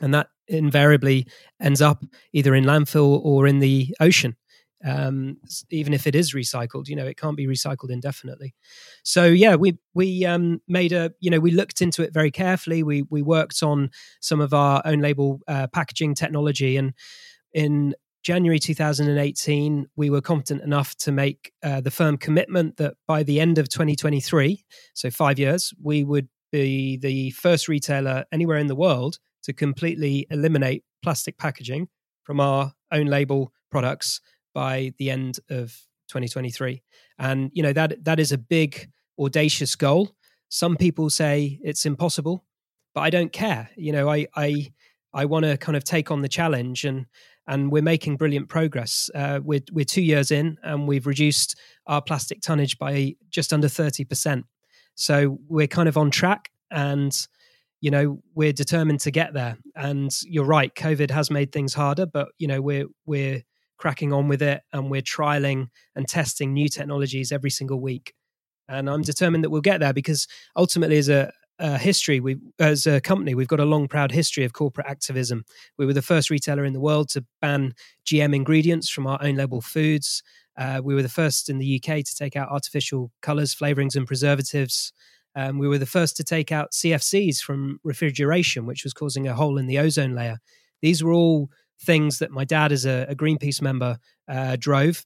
[0.00, 1.26] and that invariably
[1.60, 4.36] ends up either in landfill or in the ocean
[4.84, 5.38] um,
[5.70, 6.88] even if it is recycled.
[6.88, 8.54] You know, it can't be recycled indefinitely.
[9.02, 12.82] So yeah, we we um, made a you know we looked into it very carefully.
[12.82, 16.94] We we worked on some of our own label uh, packaging technology, and
[17.52, 23.22] in January 2018, we were confident enough to make uh, the firm commitment that by
[23.22, 28.66] the end of 2023, so five years, we would be the first retailer anywhere in
[28.66, 31.88] the world to completely eliminate plastic packaging
[32.22, 34.20] from our own label products
[34.54, 35.70] by the end of
[36.08, 36.82] 2023
[37.18, 40.10] and you know that that is a big audacious goal.
[40.48, 42.44] Some people say it's impossible
[42.94, 43.70] but i don't care.
[43.76, 44.72] You know i i
[45.12, 47.06] i want to kind of take on the challenge and
[47.46, 49.10] and we're making brilliant progress.
[49.14, 53.68] Uh, we're we're 2 years in and we've reduced our plastic tonnage by just under
[53.68, 54.44] 30%
[54.94, 57.26] so we're kind of on track and
[57.80, 59.56] you know we're determined to get there.
[59.76, 63.42] And you're right covid has made things harder but you know we're we're
[63.78, 68.12] cracking on with it and we're trialing and testing new technologies every single week.
[68.68, 72.86] And i'm determined that we'll get there because ultimately as a, a history we as
[72.86, 75.44] a company we've got a long proud history of corporate activism.
[75.78, 79.36] We were the first retailer in the world to ban gm ingredients from our own
[79.36, 80.22] label foods.
[80.56, 84.06] Uh, we were the first in the uk to take out artificial colors flavorings and
[84.06, 84.92] preservatives.
[85.34, 89.34] Um, we were the first to take out cfcs from refrigeration which was causing a
[89.34, 90.38] hole in the ozone layer.
[90.82, 95.04] These were all things that my dad, as a, a Greenpeace member, uh, drove.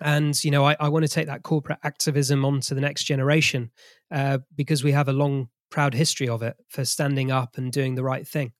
[0.00, 3.04] And you know, I, I, want to take that corporate activism on to the next
[3.04, 3.70] generation
[4.10, 7.94] uh, because we have a long, proud history of it for standing up and doing
[7.94, 8.52] the right thing.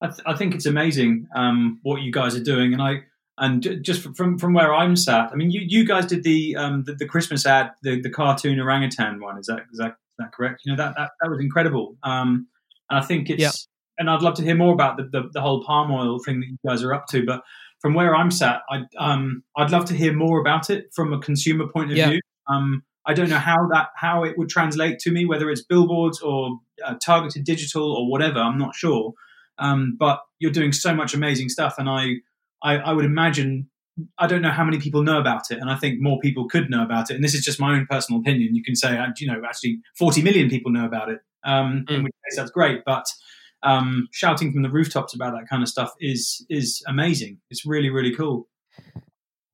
[0.00, 3.02] I, th- I think it's amazing um, what you guys are doing, and I
[3.36, 6.84] and just from from where I'm sat, I mean, you, you guys did the, um,
[6.84, 9.38] the, the Christmas ad, the, the cartoon orangutan one.
[9.38, 10.62] Is that is that, is that correct?
[10.64, 12.46] You know that that, that was incredible, um,
[12.88, 13.42] and I think it's.
[13.42, 13.50] Yeah
[14.00, 16.46] and I'd love to hear more about the, the, the, whole palm oil thing that
[16.46, 17.24] you guys are up to.
[17.24, 17.42] But
[17.80, 21.20] from where I'm sat, I'd, um, I'd love to hear more about it from a
[21.20, 22.08] consumer point of yeah.
[22.08, 22.20] view.
[22.48, 26.20] Um, I don't know how that how it would translate to me, whether it's billboards
[26.20, 28.38] or uh, targeted digital or whatever.
[28.38, 29.12] I'm not sure.
[29.58, 32.14] Um, but you're doing so much amazing stuff, and I,
[32.62, 33.68] I, I would imagine
[34.18, 36.70] I don't know how many people know about it, and I think more people could
[36.70, 37.14] know about it.
[37.14, 38.54] And this is just my own personal opinion.
[38.54, 41.20] You can say, uh, you know, actually, 40 million people know about it.
[41.44, 41.94] Um, mm.
[41.94, 42.82] In which case, that's great.
[42.84, 43.04] But
[43.62, 47.38] um, shouting from the rooftops about that kind of stuff is is amazing.
[47.50, 48.48] It's really really cool.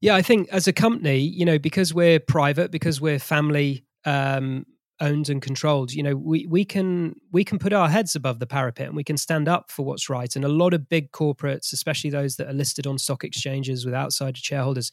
[0.01, 4.67] Yeah, I think as a company, you know, because we're private, because we're family um,
[5.01, 8.47] owned and controlled, you know, we we can we can put our heads above the
[8.47, 10.37] parapet and we can stand up for what's right.
[10.37, 13.95] And a lot of big corporates, especially those that are listed on stock exchanges with
[13.95, 14.91] outside shareholders,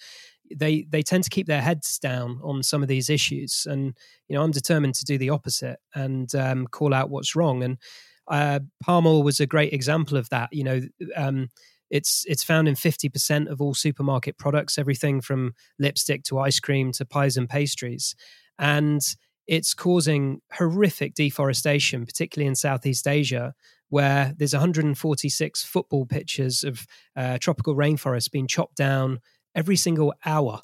[0.56, 3.68] they they tend to keep their heads down on some of these issues.
[3.70, 3.98] And
[4.28, 7.64] you know, I'm determined to do the opposite and um, call out what's wrong.
[7.64, 7.78] And
[8.28, 10.50] uh, palm oil was a great example of that.
[10.52, 10.82] You know,
[11.16, 11.50] um,
[11.90, 16.92] it's it's found in 50% of all supermarket products, everything from lipstick to ice cream
[16.94, 18.16] to pies and pastries.
[18.58, 19.02] And
[19.46, 23.54] it's causing horrific deforestation, particularly in Southeast Asia,
[23.90, 29.20] where there's 146 football pitches of uh, tropical rainforest being chopped down
[29.54, 30.62] every single hour.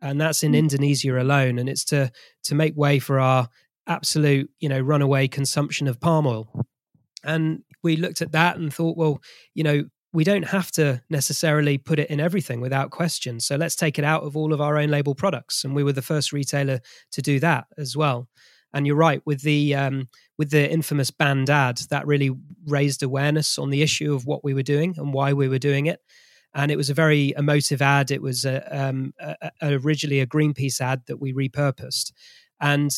[0.00, 0.58] And that's in mm.
[0.58, 1.58] Indonesia alone.
[1.58, 2.12] And it's to
[2.44, 3.48] to make way for our
[3.86, 6.64] absolute, you know, runaway consumption of palm oil.
[7.24, 9.20] And we looked at that and thought, well,
[9.54, 13.38] you know, we don't have to necessarily put it in everything without question.
[13.40, 15.64] So let's take it out of all of our own label products.
[15.64, 16.80] And we were the first retailer
[17.12, 18.28] to do that as well.
[18.72, 22.30] And you're right with the um, with the infamous banned ad that really
[22.66, 25.86] raised awareness on the issue of what we were doing and why we were doing
[25.86, 26.00] it.
[26.54, 28.10] and it was a very emotive ad.
[28.10, 32.12] It was a, um, a, a, originally a Greenpeace ad that we repurposed,
[32.60, 32.90] and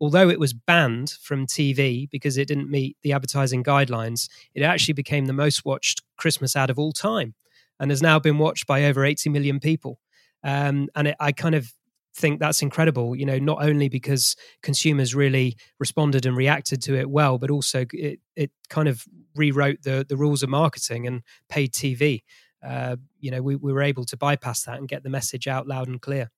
[0.00, 4.94] although it was banned from TV because it didn't meet the advertising guidelines, it actually
[4.94, 7.34] became the most watched Christmas ad of all time,
[7.78, 10.00] and has now been watched by over 80 million people.
[10.42, 11.72] Um, and it, I kind of
[12.14, 17.08] think that's incredible you know not only because consumers really responded and reacted to it
[17.08, 19.04] well but also it, it kind of
[19.36, 22.22] rewrote the the rules of marketing and paid tv
[22.66, 25.68] uh, you know we, we were able to bypass that and get the message out
[25.68, 26.30] loud and clear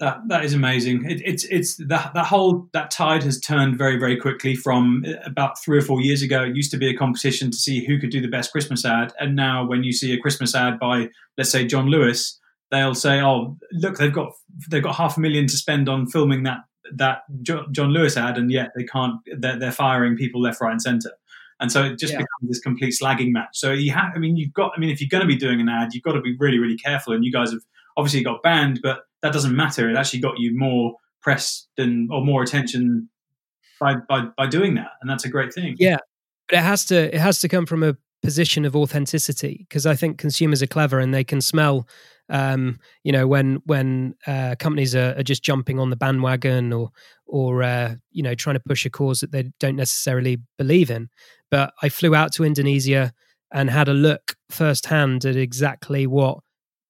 [0.00, 1.08] that that is amazing.
[1.08, 4.54] It, it's it's that that whole that tide has turned very very quickly.
[4.56, 7.56] From uh, about three or four years ago, it used to be a competition to
[7.56, 10.54] see who could do the best Christmas ad, and now when you see a Christmas
[10.54, 12.38] ad by let's say John Lewis,
[12.70, 14.32] they'll say, "Oh, look, they've got
[14.70, 16.58] they've got half a million to spend on filming that
[16.94, 19.20] that John Lewis ad, and yet they can't.
[19.38, 21.12] They're, they're firing people left, right, and centre."
[21.60, 22.18] And so it just yeah.
[22.18, 23.50] becomes this complete slagging match.
[23.52, 25.60] So you have, I mean, you've got, I mean, if you're going to be doing
[25.60, 27.12] an ad, you've got to be really, really careful.
[27.12, 27.60] And you guys have
[27.96, 29.90] obviously got banned, but that doesn't matter.
[29.90, 33.08] It actually got you more press than or more attention
[33.80, 35.74] by, by by doing that, and that's a great thing.
[35.78, 35.96] Yeah,
[36.48, 39.94] but it has to it has to come from a position of authenticity because I
[39.94, 41.88] think consumers are clever and they can smell
[42.28, 46.90] um, you know when when uh, companies are, are, just jumping on the bandwagon or
[47.26, 51.10] or uh, you know trying to push a cause that they don't necessarily believe in
[51.50, 53.12] but i flew out to indonesia
[53.52, 56.38] and had a look firsthand at exactly what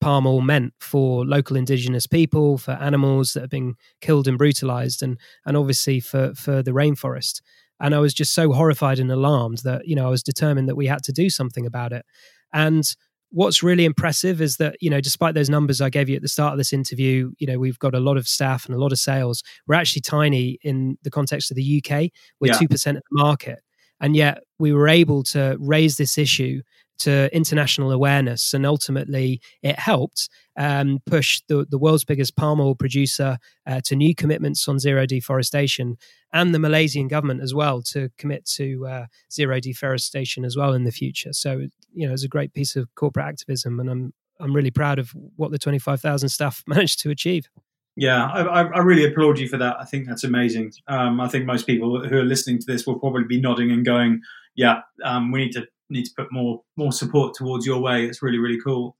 [0.05, 5.01] palm oil meant for local indigenous people for animals that have been killed and brutalized
[5.01, 7.41] and and obviously for for the rainforest.
[7.79, 10.75] And i was just so horrified and alarmed that you know i was determined that
[10.75, 12.05] we had to do something about it.
[12.53, 12.83] And
[13.31, 16.35] what's really impressive is that you know despite those numbers i gave you at the
[16.37, 18.91] start of this interview you know we've got a lot of staff and a lot
[18.91, 19.41] of sales.
[19.65, 21.91] We're actually tiny in the context of the uk
[22.39, 22.59] we're yeah.
[22.59, 23.59] 2% of the market.
[24.01, 26.61] And yet we were able to raise this issue
[26.99, 32.75] to international awareness and ultimately it helped um, push the, the world's biggest palm oil
[32.75, 35.97] producer uh, to new commitments on zero deforestation
[36.35, 40.83] and the Malaysian government as well to commit to uh, zero deforestation as well in
[40.83, 41.31] the future.
[41.31, 44.99] So, you know, it's a great piece of corporate activism, and I'm I'm really proud
[44.99, 47.47] of what the 25,000 staff managed to achieve.
[47.95, 49.77] Yeah, I, I, really applaud you for that.
[49.79, 50.73] I think that's amazing.
[50.89, 53.85] Um, I think most people who are listening to this will probably be nodding and
[53.85, 54.19] going,
[54.53, 58.21] "Yeah, um, we need to need to put more more support towards your way." It's
[58.21, 58.97] really really cool.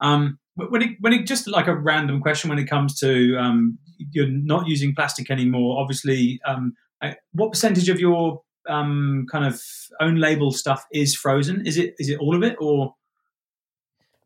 [0.00, 3.78] Um, when it when it just like a random question when it comes to um,
[4.12, 5.80] you're not using plastic anymore.
[5.80, 6.74] Obviously, um,
[7.32, 9.60] what percentage of your um, kind of
[10.00, 11.66] own label stuff is frozen?
[11.66, 12.94] Is it is it all of it or?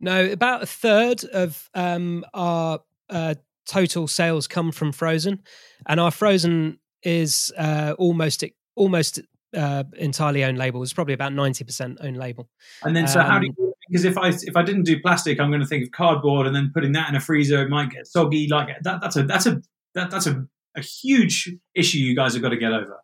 [0.03, 3.35] No, about a third of um, our uh,
[3.67, 5.43] total sales come from frozen,
[5.87, 8.45] and our frozen is uh, almost
[8.77, 9.21] almost
[9.57, 10.83] uh, entirely own label.
[10.83, 12.49] It's probably about ninety percent own label.
[12.83, 13.75] And then, so um, how do um, you?
[13.89, 16.55] Because if I if I didn't do plastic, I'm going to think of cardboard, and
[16.55, 18.49] then putting that in a freezer, it might get soggy.
[18.49, 19.01] Like that.
[19.01, 19.61] That's a that's a
[19.95, 22.99] that, that's a, a huge issue you guys have got to get over.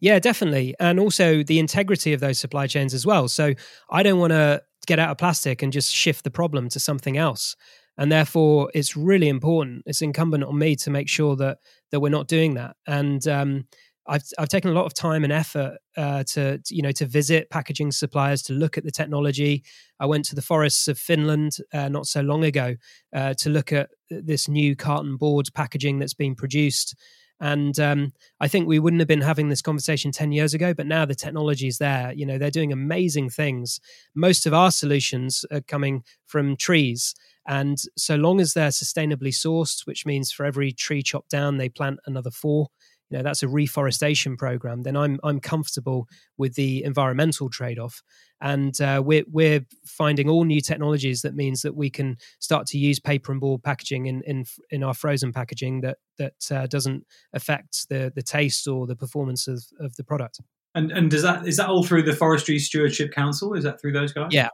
[0.00, 3.28] Yeah, definitely, and also the integrity of those supply chains as well.
[3.28, 3.54] So
[3.90, 7.16] I don't want to get out of plastic and just shift the problem to something
[7.16, 7.56] else
[7.96, 11.58] and therefore it's really important it's incumbent on me to make sure that
[11.90, 13.66] that we're not doing that and um,
[14.06, 17.06] I've I've taken a lot of time and effort uh, to, to, you know to
[17.06, 19.64] visit packaging suppliers to look at the technology.
[19.98, 22.76] I went to the forests of Finland uh, not so long ago
[23.14, 26.94] uh, to look at this new carton board packaging that's being produced.
[27.40, 30.86] And um, I think we wouldn't have been having this conversation 10 years ago, but
[30.86, 32.12] now the technology is there.
[32.12, 33.80] You know, they're doing amazing things.
[34.14, 37.14] Most of our solutions are coming from trees.
[37.46, 41.68] And so long as they're sustainably sourced, which means for every tree chopped down, they
[41.68, 42.68] plant another four
[43.14, 48.02] you know that's a reforestation program, then I'm I'm comfortable with the environmental trade off.
[48.40, 52.78] And uh, we're we're finding all new technologies that means that we can start to
[52.78, 57.06] use paper and board packaging in in in our frozen packaging that that uh, doesn't
[57.32, 60.40] affect the the taste or the performance of of the product.
[60.74, 63.54] And and does that is that all through the Forestry Stewardship Council?
[63.54, 64.30] Is that through those guys?
[64.32, 64.48] Yeah,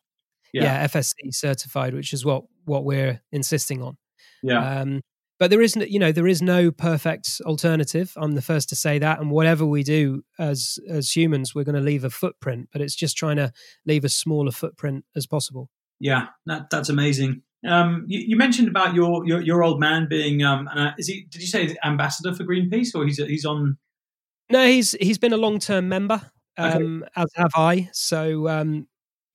[0.53, 3.97] yeah, yeah FSC certified, which is what what we're insisting on.
[4.43, 4.81] Yeah.
[4.81, 5.01] Um,
[5.41, 8.13] but there isn't you know there is no perfect alternative.
[8.17, 9.19] I'm the first to say that.
[9.19, 12.95] And whatever we do as as humans we're going to leave a footprint but it's
[12.95, 13.51] just trying to
[13.87, 15.71] leave as small a footprint as possible.
[15.99, 17.43] Yeah that, that's amazing.
[17.67, 21.27] Um, you, you, mentioned about your, your, your old man being um, uh, is he
[21.29, 23.77] did you say ambassador for greenpeace or he's he's on?
[24.51, 26.23] No he's he's been a long-term member
[26.59, 27.13] um, okay.
[27.17, 27.89] as have i.
[27.93, 28.89] So um,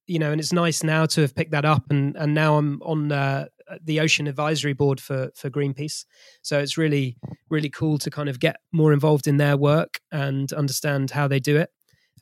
[0.06, 1.84] you know and it's nice now to have picked that up.
[1.90, 3.46] And and now i'm on uh,
[3.84, 6.06] the ocean advisory board for for Greenpeace.
[6.42, 7.18] So it's really
[7.50, 11.40] really cool to kind of get more involved in their work and understand how they
[11.40, 11.70] do it.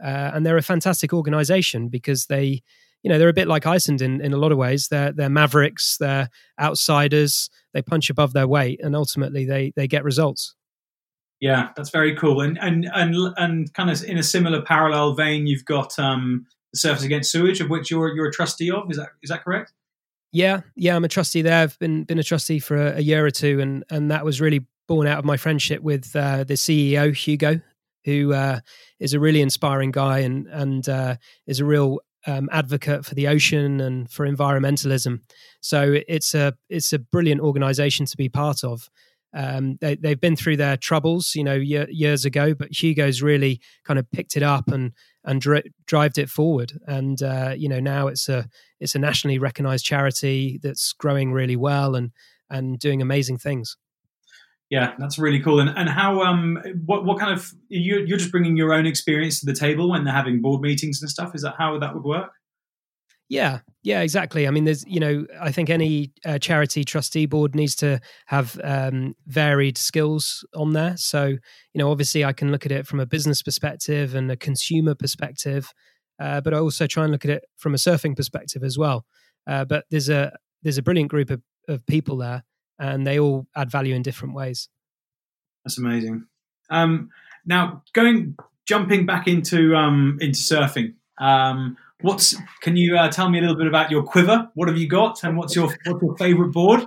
[0.04, 2.62] Uh, and they're a fantastic organization because they
[3.04, 4.88] you know they're a bit like Iceland in, in a lot of ways.
[4.90, 6.30] They're they're mavericks, they're
[6.60, 7.50] outsiders.
[7.74, 10.56] They punch above their weight, and ultimately they they get results.
[11.40, 12.40] Yeah, that's very cool.
[12.40, 16.80] And and and and kind of in a similar parallel vein, you've got um, the
[16.80, 18.90] Surfers Against Sewage, of which you're you're a trustee of.
[18.90, 19.74] Is that is that correct?
[20.34, 21.62] Yeah, yeah, I'm a trustee there.
[21.62, 24.42] I've been been a trustee for a, a year or two, and and that was
[24.42, 27.62] really born out of my friendship with uh, the CEO Hugo,
[28.04, 28.60] who uh,
[29.00, 31.16] is a really inspiring guy and and uh,
[31.46, 35.22] is a real um, advocate for the ocean and for environmentalism.
[35.62, 38.90] So it's a it's a brilliant organisation to be part of.
[39.36, 43.62] Um, they, have been through their troubles, you know, year, years ago, but Hugo's really
[43.84, 44.94] kind of picked it up and
[45.26, 46.74] and dri- drived it forward.
[46.88, 48.48] And uh, you know, now it's a
[48.80, 52.12] it's a nationally recognised charity that's growing really well and
[52.50, 53.78] and doing amazing things.
[54.70, 55.60] Yeah, that's really cool.
[55.60, 59.40] And and how um what what kind of you you're just bringing your own experience
[59.40, 61.36] to the table when they're having board meetings and stuff?
[61.36, 62.32] Is that how that would work?
[63.34, 64.48] Yeah, yeah, exactly.
[64.48, 68.60] I mean, there's, you know, I think any uh, charity trustee board needs to have
[68.64, 70.96] um, varied skills on there.
[70.98, 71.40] So, you
[71.80, 75.74] know, obviously I can look at it from a business perspective and a consumer perspective,
[76.20, 79.04] uh, but I also try and look at it from a surfing perspective as well.
[79.48, 80.32] Uh, but there's a
[80.62, 82.44] there's a brilliant group of, of people there,
[82.78, 84.70] and they all add value in different ways.
[85.66, 86.28] That's amazing.
[86.70, 87.10] Um,
[87.48, 90.94] now, going jumping back into um, into surfing.
[91.20, 94.50] Um, What's can you uh, tell me a little bit about your quiver?
[94.56, 96.86] What have you got, and what's your what's your favourite board?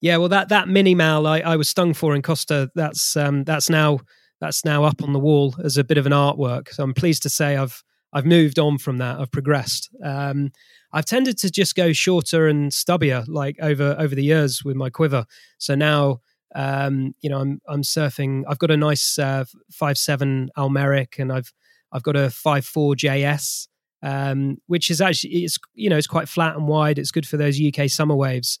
[0.00, 2.70] Yeah, well, that that mini mal I, I was stung for in Costa.
[2.74, 4.00] That's um, that's now
[4.40, 6.70] that's now up on the wall as a bit of an artwork.
[6.70, 9.20] So I'm pleased to say I've I've moved on from that.
[9.20, 9.90] I've progressed.
[10.02, 10.50] Um,
[10.92, 14.90] I've tended to just go shorter and stubbier, like over over the years with my
[14.90, 15.24] quiver.
[15.58, 16.20] So now,
[16.54, 18.42] um, you know, I'm I'm surfing.
[18.48, 21.52] I've got a nice uh, five seven Al Merrick, and I've
[21.92, 23.68] I've got a five four JS,
[24.02, 26.98] um, which is actually it's you know it's quite flat and wide.
[26.98, 28.58] It's good for those UK summer waves.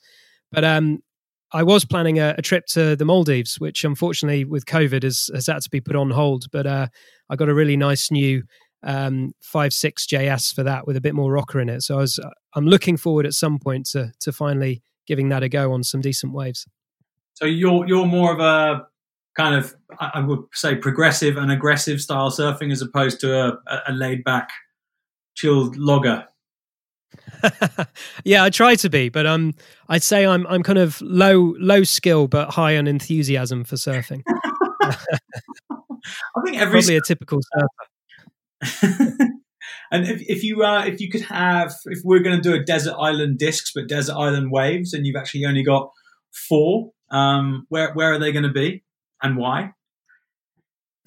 [0.52, 1.00] But um,
[1.52, 5.46] I was planning a, a, trip to the Maldives, which unfortunately with COVID has, has
[5.46, 6.44] had to be put on hold.
[6.52, 6.88] But uh,
[7.28, 8.42] I got a really nice new
[8.82, 11.82] um, five six JS for that with a bit more rocker in it.
[11.82, 12.20] So I was
[12.54, 16.00] I'm looking forward at some point to to finally giving that a go on some
[16.00, 16.66] decent waves.
[17.34, 18.86] So you're you're more of a
[19.36, 23.92] kind of I would say progressive and aggressive style surfing as opposed to a, a
[23.92, 24.50] laid back
[25.40, 26.26] chilled logger.
[28.24, 29.54] yeah, I try to be, but um,
[29.88, 34.22] I'd say I'm I'm kind of low low skill but high on enthusiasm for surfing.
[34.82, 39.28] I think every probably a typical surfer.
[39.90, 42.62] and if, if you uh, if you could have if we're going to do a
[42.62, 45.90] desert island discs but desert island waves and you've actually only got
[46.48, 48.84] four, um, where where are they going to be
[49.22, 49.72] and why?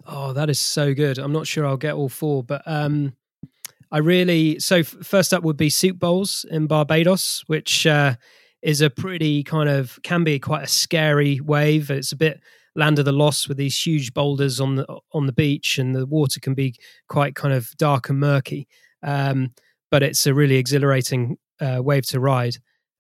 [0.06, 1.18] Oh, that is so good.
[1.18, 3.14] I'm not sure I'll get all four, but um,
[3.94, 8.16] I really so f- first up would be Soup Bowls in Barbados, which uh,
[8.64, 11.92] is a pretty kind of can be quite a scary wave.
[11.92, 12.42] It's a bit
[12.76, 16.08] land of the lost with these huge boulders on the on the beach, and the
[16.08, 16.76] water can be
[17.08, 18.68] quite kind of dark and murky.
[19.04, 19.54] Um,
[19.92, 22.56] but it's a really exhilarating uh, wave to ride.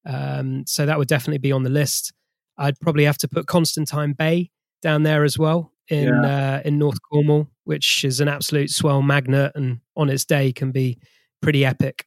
[0.06, 2.14] Um, so that would definitely be on the list.
[2.60, 4.52] I'd probably have to put Constantine Bay
[4.84, 6.56] down there as well in yeah.
[6.56, 10.72] uh, in North Cornwall, which is an absolute swell magnet, and on its day can
[10.72, 11.00] be
[11.42, 12.06] pretty epic.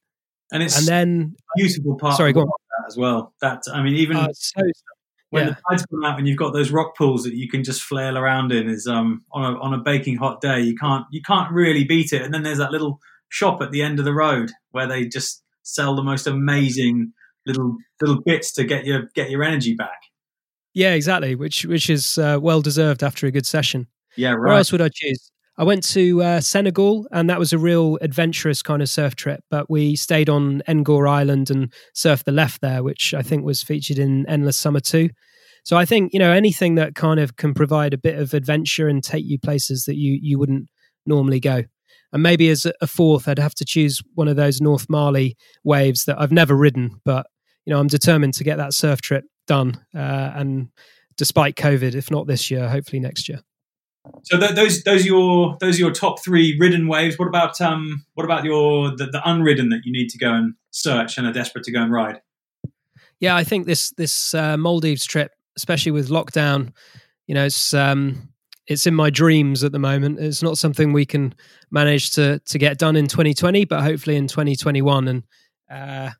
[0.52, 2.16] And it's and then beautiful part.
[2.16, 2.48] Sorry, go on.
[2.86, 3.34] as well.
[3.40, 4.62] That I mean, even uh, so,
[5.30, 5.54] when yeah.
[5.54, 8.16] the tides come out and you've got those rock pools that you can just flail
[8.16, 11.52] around in, is um on a on a baking hot day, you can't you can't
[11.52, 12.22] really beat it.
[12.22, 15.42] And then there's that little shop at the end of the road where they just
[15.62, 17.12] sell the most amazing
[17.44, 19.98] little little bits to get your get your energy back.
[20.76, 21.34] Yeah, exactly.
[21.34, 23.86] Which which is uh, well deserved after a good session.
[24.14, 24.40] Yeah, right.
[24.40, 25.32] Where else would I choose?
[25.56, 29.40] I went to uh, Senegal, and that was a real adventurous kind of surf trip.
[29.50, 33.62] But we stayed on Ngor Island and surfed the left there, which I think was
[33.62, 35.08] featured in Endless Summer too.
[35.64, 38.86] So I think you know anything that kind of can provide a bit of adventure
[38.86, 40.68] and take you places that you you wouldn't
[41.06, 41.64] normally go.
[42.12, 46.04] And maybe as a fourth, I'd have to choose one of those North Malé waves
[46.04, 47.26] that I've never ridden, but
[47.64, 49.80] you know I'm determined to get that surf trip done.
[49.94, 50.68] Uh, and
[51.16, 53.40] despite COVID, if not this year, hopefully next year.
[54.22, 57.18] So th- those those are your those are your top three ridden waves.
[57.18, 60.54] What about um what about your the, the unridden that you need to go and
[60.70, 62.20] search and are desperate to go and ride?
[63.18, 66.72] Yeah, I think this this uh, Maldives trip, especially with lockdown,
[67.26, 68.28] you know, it's um
[68.66, 70.18] it's in my dreams at the moment.
[70.18, 71.34] It's not something we can
[71.70, 75.08] manage to to get done in 2020, but hopefully in 2021.
[75.08, 75.22] And
[75.70, 76.10] uh,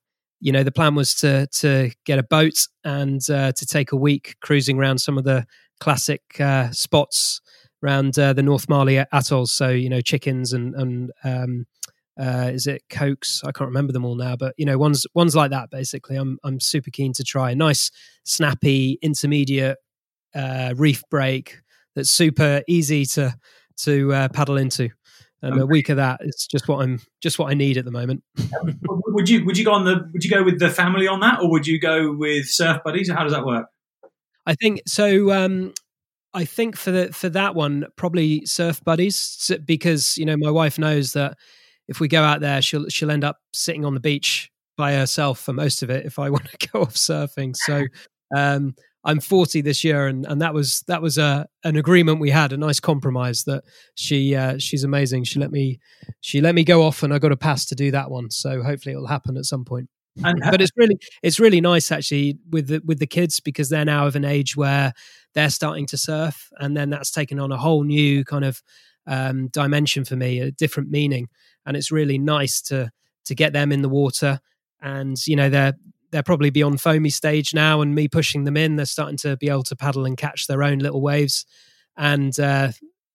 [0.40, 3.96] you know, the plan was to to get a boat and uh, to take a
[3.96, 5.46] week cruising around some of the
[5.80, 7.40] classic uh, spots
[7.82, 9.52] around uh, the North Malé atolls.
[9.52, 11.66] So you know, chickens and and um,
[12.18, 13.42] uh, is it Cokes?
[13.44, 15.70] I can't remember them all now, but you know, ones ones like that.
[15.70, 17.90] Basically, I'm I'm super keen to try a nice,
[18.24, 19.78] snappy, intermediate
[20.34, 21.60] uh, reef break
[21.94, 23.34] that's super easy to
[23.78, 24.90] to uh, paddle into.
[25.42, 25.62] And okay.
[25.62, 28.22] a week of that is just what I'm just what I need at the moment.
[28.82, 31.40] would you would you go on the would you go with the family on that,
[31.40, 33.10] or would you go with surf buddies?
[33.10, 33.66] Or how does that work?
[34.46, 35.32] I think so.
[35.32, 35.74] Um,
[36.32, 40.78] I think for the for that one, probably surf buddies, because you know my wife
[40.78, 41.36] knows that
[41.88, 45.38] if we go out there, she'll she'll end up sitting on the beach by herself
[45.40, 47.54] for most of it if I want to go off surfing.
[47.56, 47.86] So
[48.34, 48.74] um,
[49.06, 52.52] I'm 40 this year, and and that was that was a an agreement we had,
[52.52, 53.62] a nice compromise that
[53.94, 55.24] she uh, she's amazing.
[55.24, 55.78] She let me
[56.20, 58.30] she let me go off, and I got a pass to do that one.
[58.30, 59.88] So hopefully it'll happen at some point.
[60.24, 63.84] And, but it's really it's really nice actually with the with the kids because they're
[63.84, 64.92] now of an age where
[65.34, 68.60] they're starting to surf, and then that's taken on a whole new kind of
[69.06, 71.28] um, dimension for me, a different meaning,
[71.64, 72.90] and it's really nice to
[73.26, 74.40] to get them in the water.
[74.80, 75.74] And you know they're
[76.16, 79.50] they're probably beyond foamy stage now, and me pushing them in, they're starting to be
[79.50, 81.44] able to paddle and catch their own little waves,
[81.94, 82.72] and uh,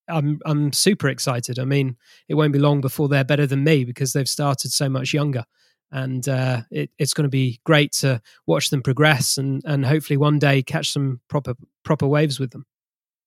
[0.08, 1.58] I'm I'm super excited.
[1.58, 1.98] I mean,
[2.28, 5.46] it won't be long before they're better than me because they've started so much younger
[5.92, 10.18] and uh, it, it's going to be great to watch them progress and and hopefully
[10.18, 12.68] one day catch some proper proper waves with them.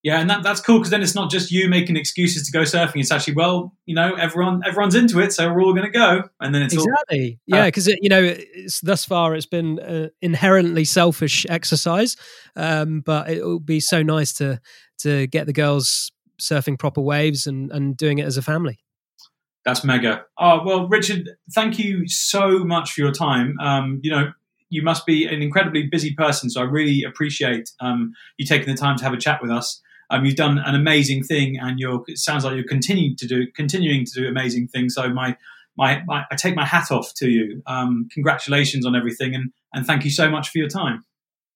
[0.04, 2.60] Yeah, and that, that's cool because then it's not just you making excuses to go
[2.60, 3.00] surfing.
[3.00, 6.24] It's actually well, you know, everyone everyone's into it, so we're all going to go,
[6.40, 9.78] and then it's exactly all, uh, yeah, because you know, it's, thus far it's been
[9.78, 12.18] an inherently selfish exercise,
[12.54, 14.60] um, but it will be so nice to
[14.98, 18.80] to get the girls surfing proper waves and and doing it as a family.
[19.64, 20.26] That's mega.
[20.38, 23.58] Oh, well, Richard, thank you so much for your time.
[23.58, 24.32] Um, you know,
[24.68, 28.78] you must be an incredibly busy person, so I really appreciate um, you taking the
[28.78, 29.80] time to have a chat with us.
[30.14, 32.04] Um, you've done an amazing thing, and you're.
[32.06, 34.94] It sounds like you're continuing to do continuing to do amazing things.
[34.94, 35.36] So my
[35.76, 37.62] my, my I take my hat off to you.
[37.66, 41.04] Um, congratulations on everything, and and thank you so much for your time.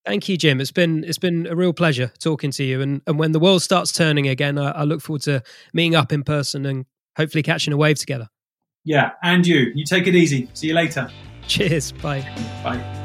[0.04, 0.60] Thank you, Jim.
[0.60, 2.80] It's been it's been a real pleasure talking to you.
[2.80, 5.42] And and when the world starts turning again, I, I look forward to
[5.72, 6.86] meeting up in person and
[7.16, 8.28] hopefully catching a wave together.
[8.84, 9.70] Yeah, and you.
[9.74, 10.48] You take it easy.
[10.54, 11.10] See you later.
[11.46, 11.92] Cheers.
[11.92, 12.20] Bye.
[12.62, 12.97] Bye.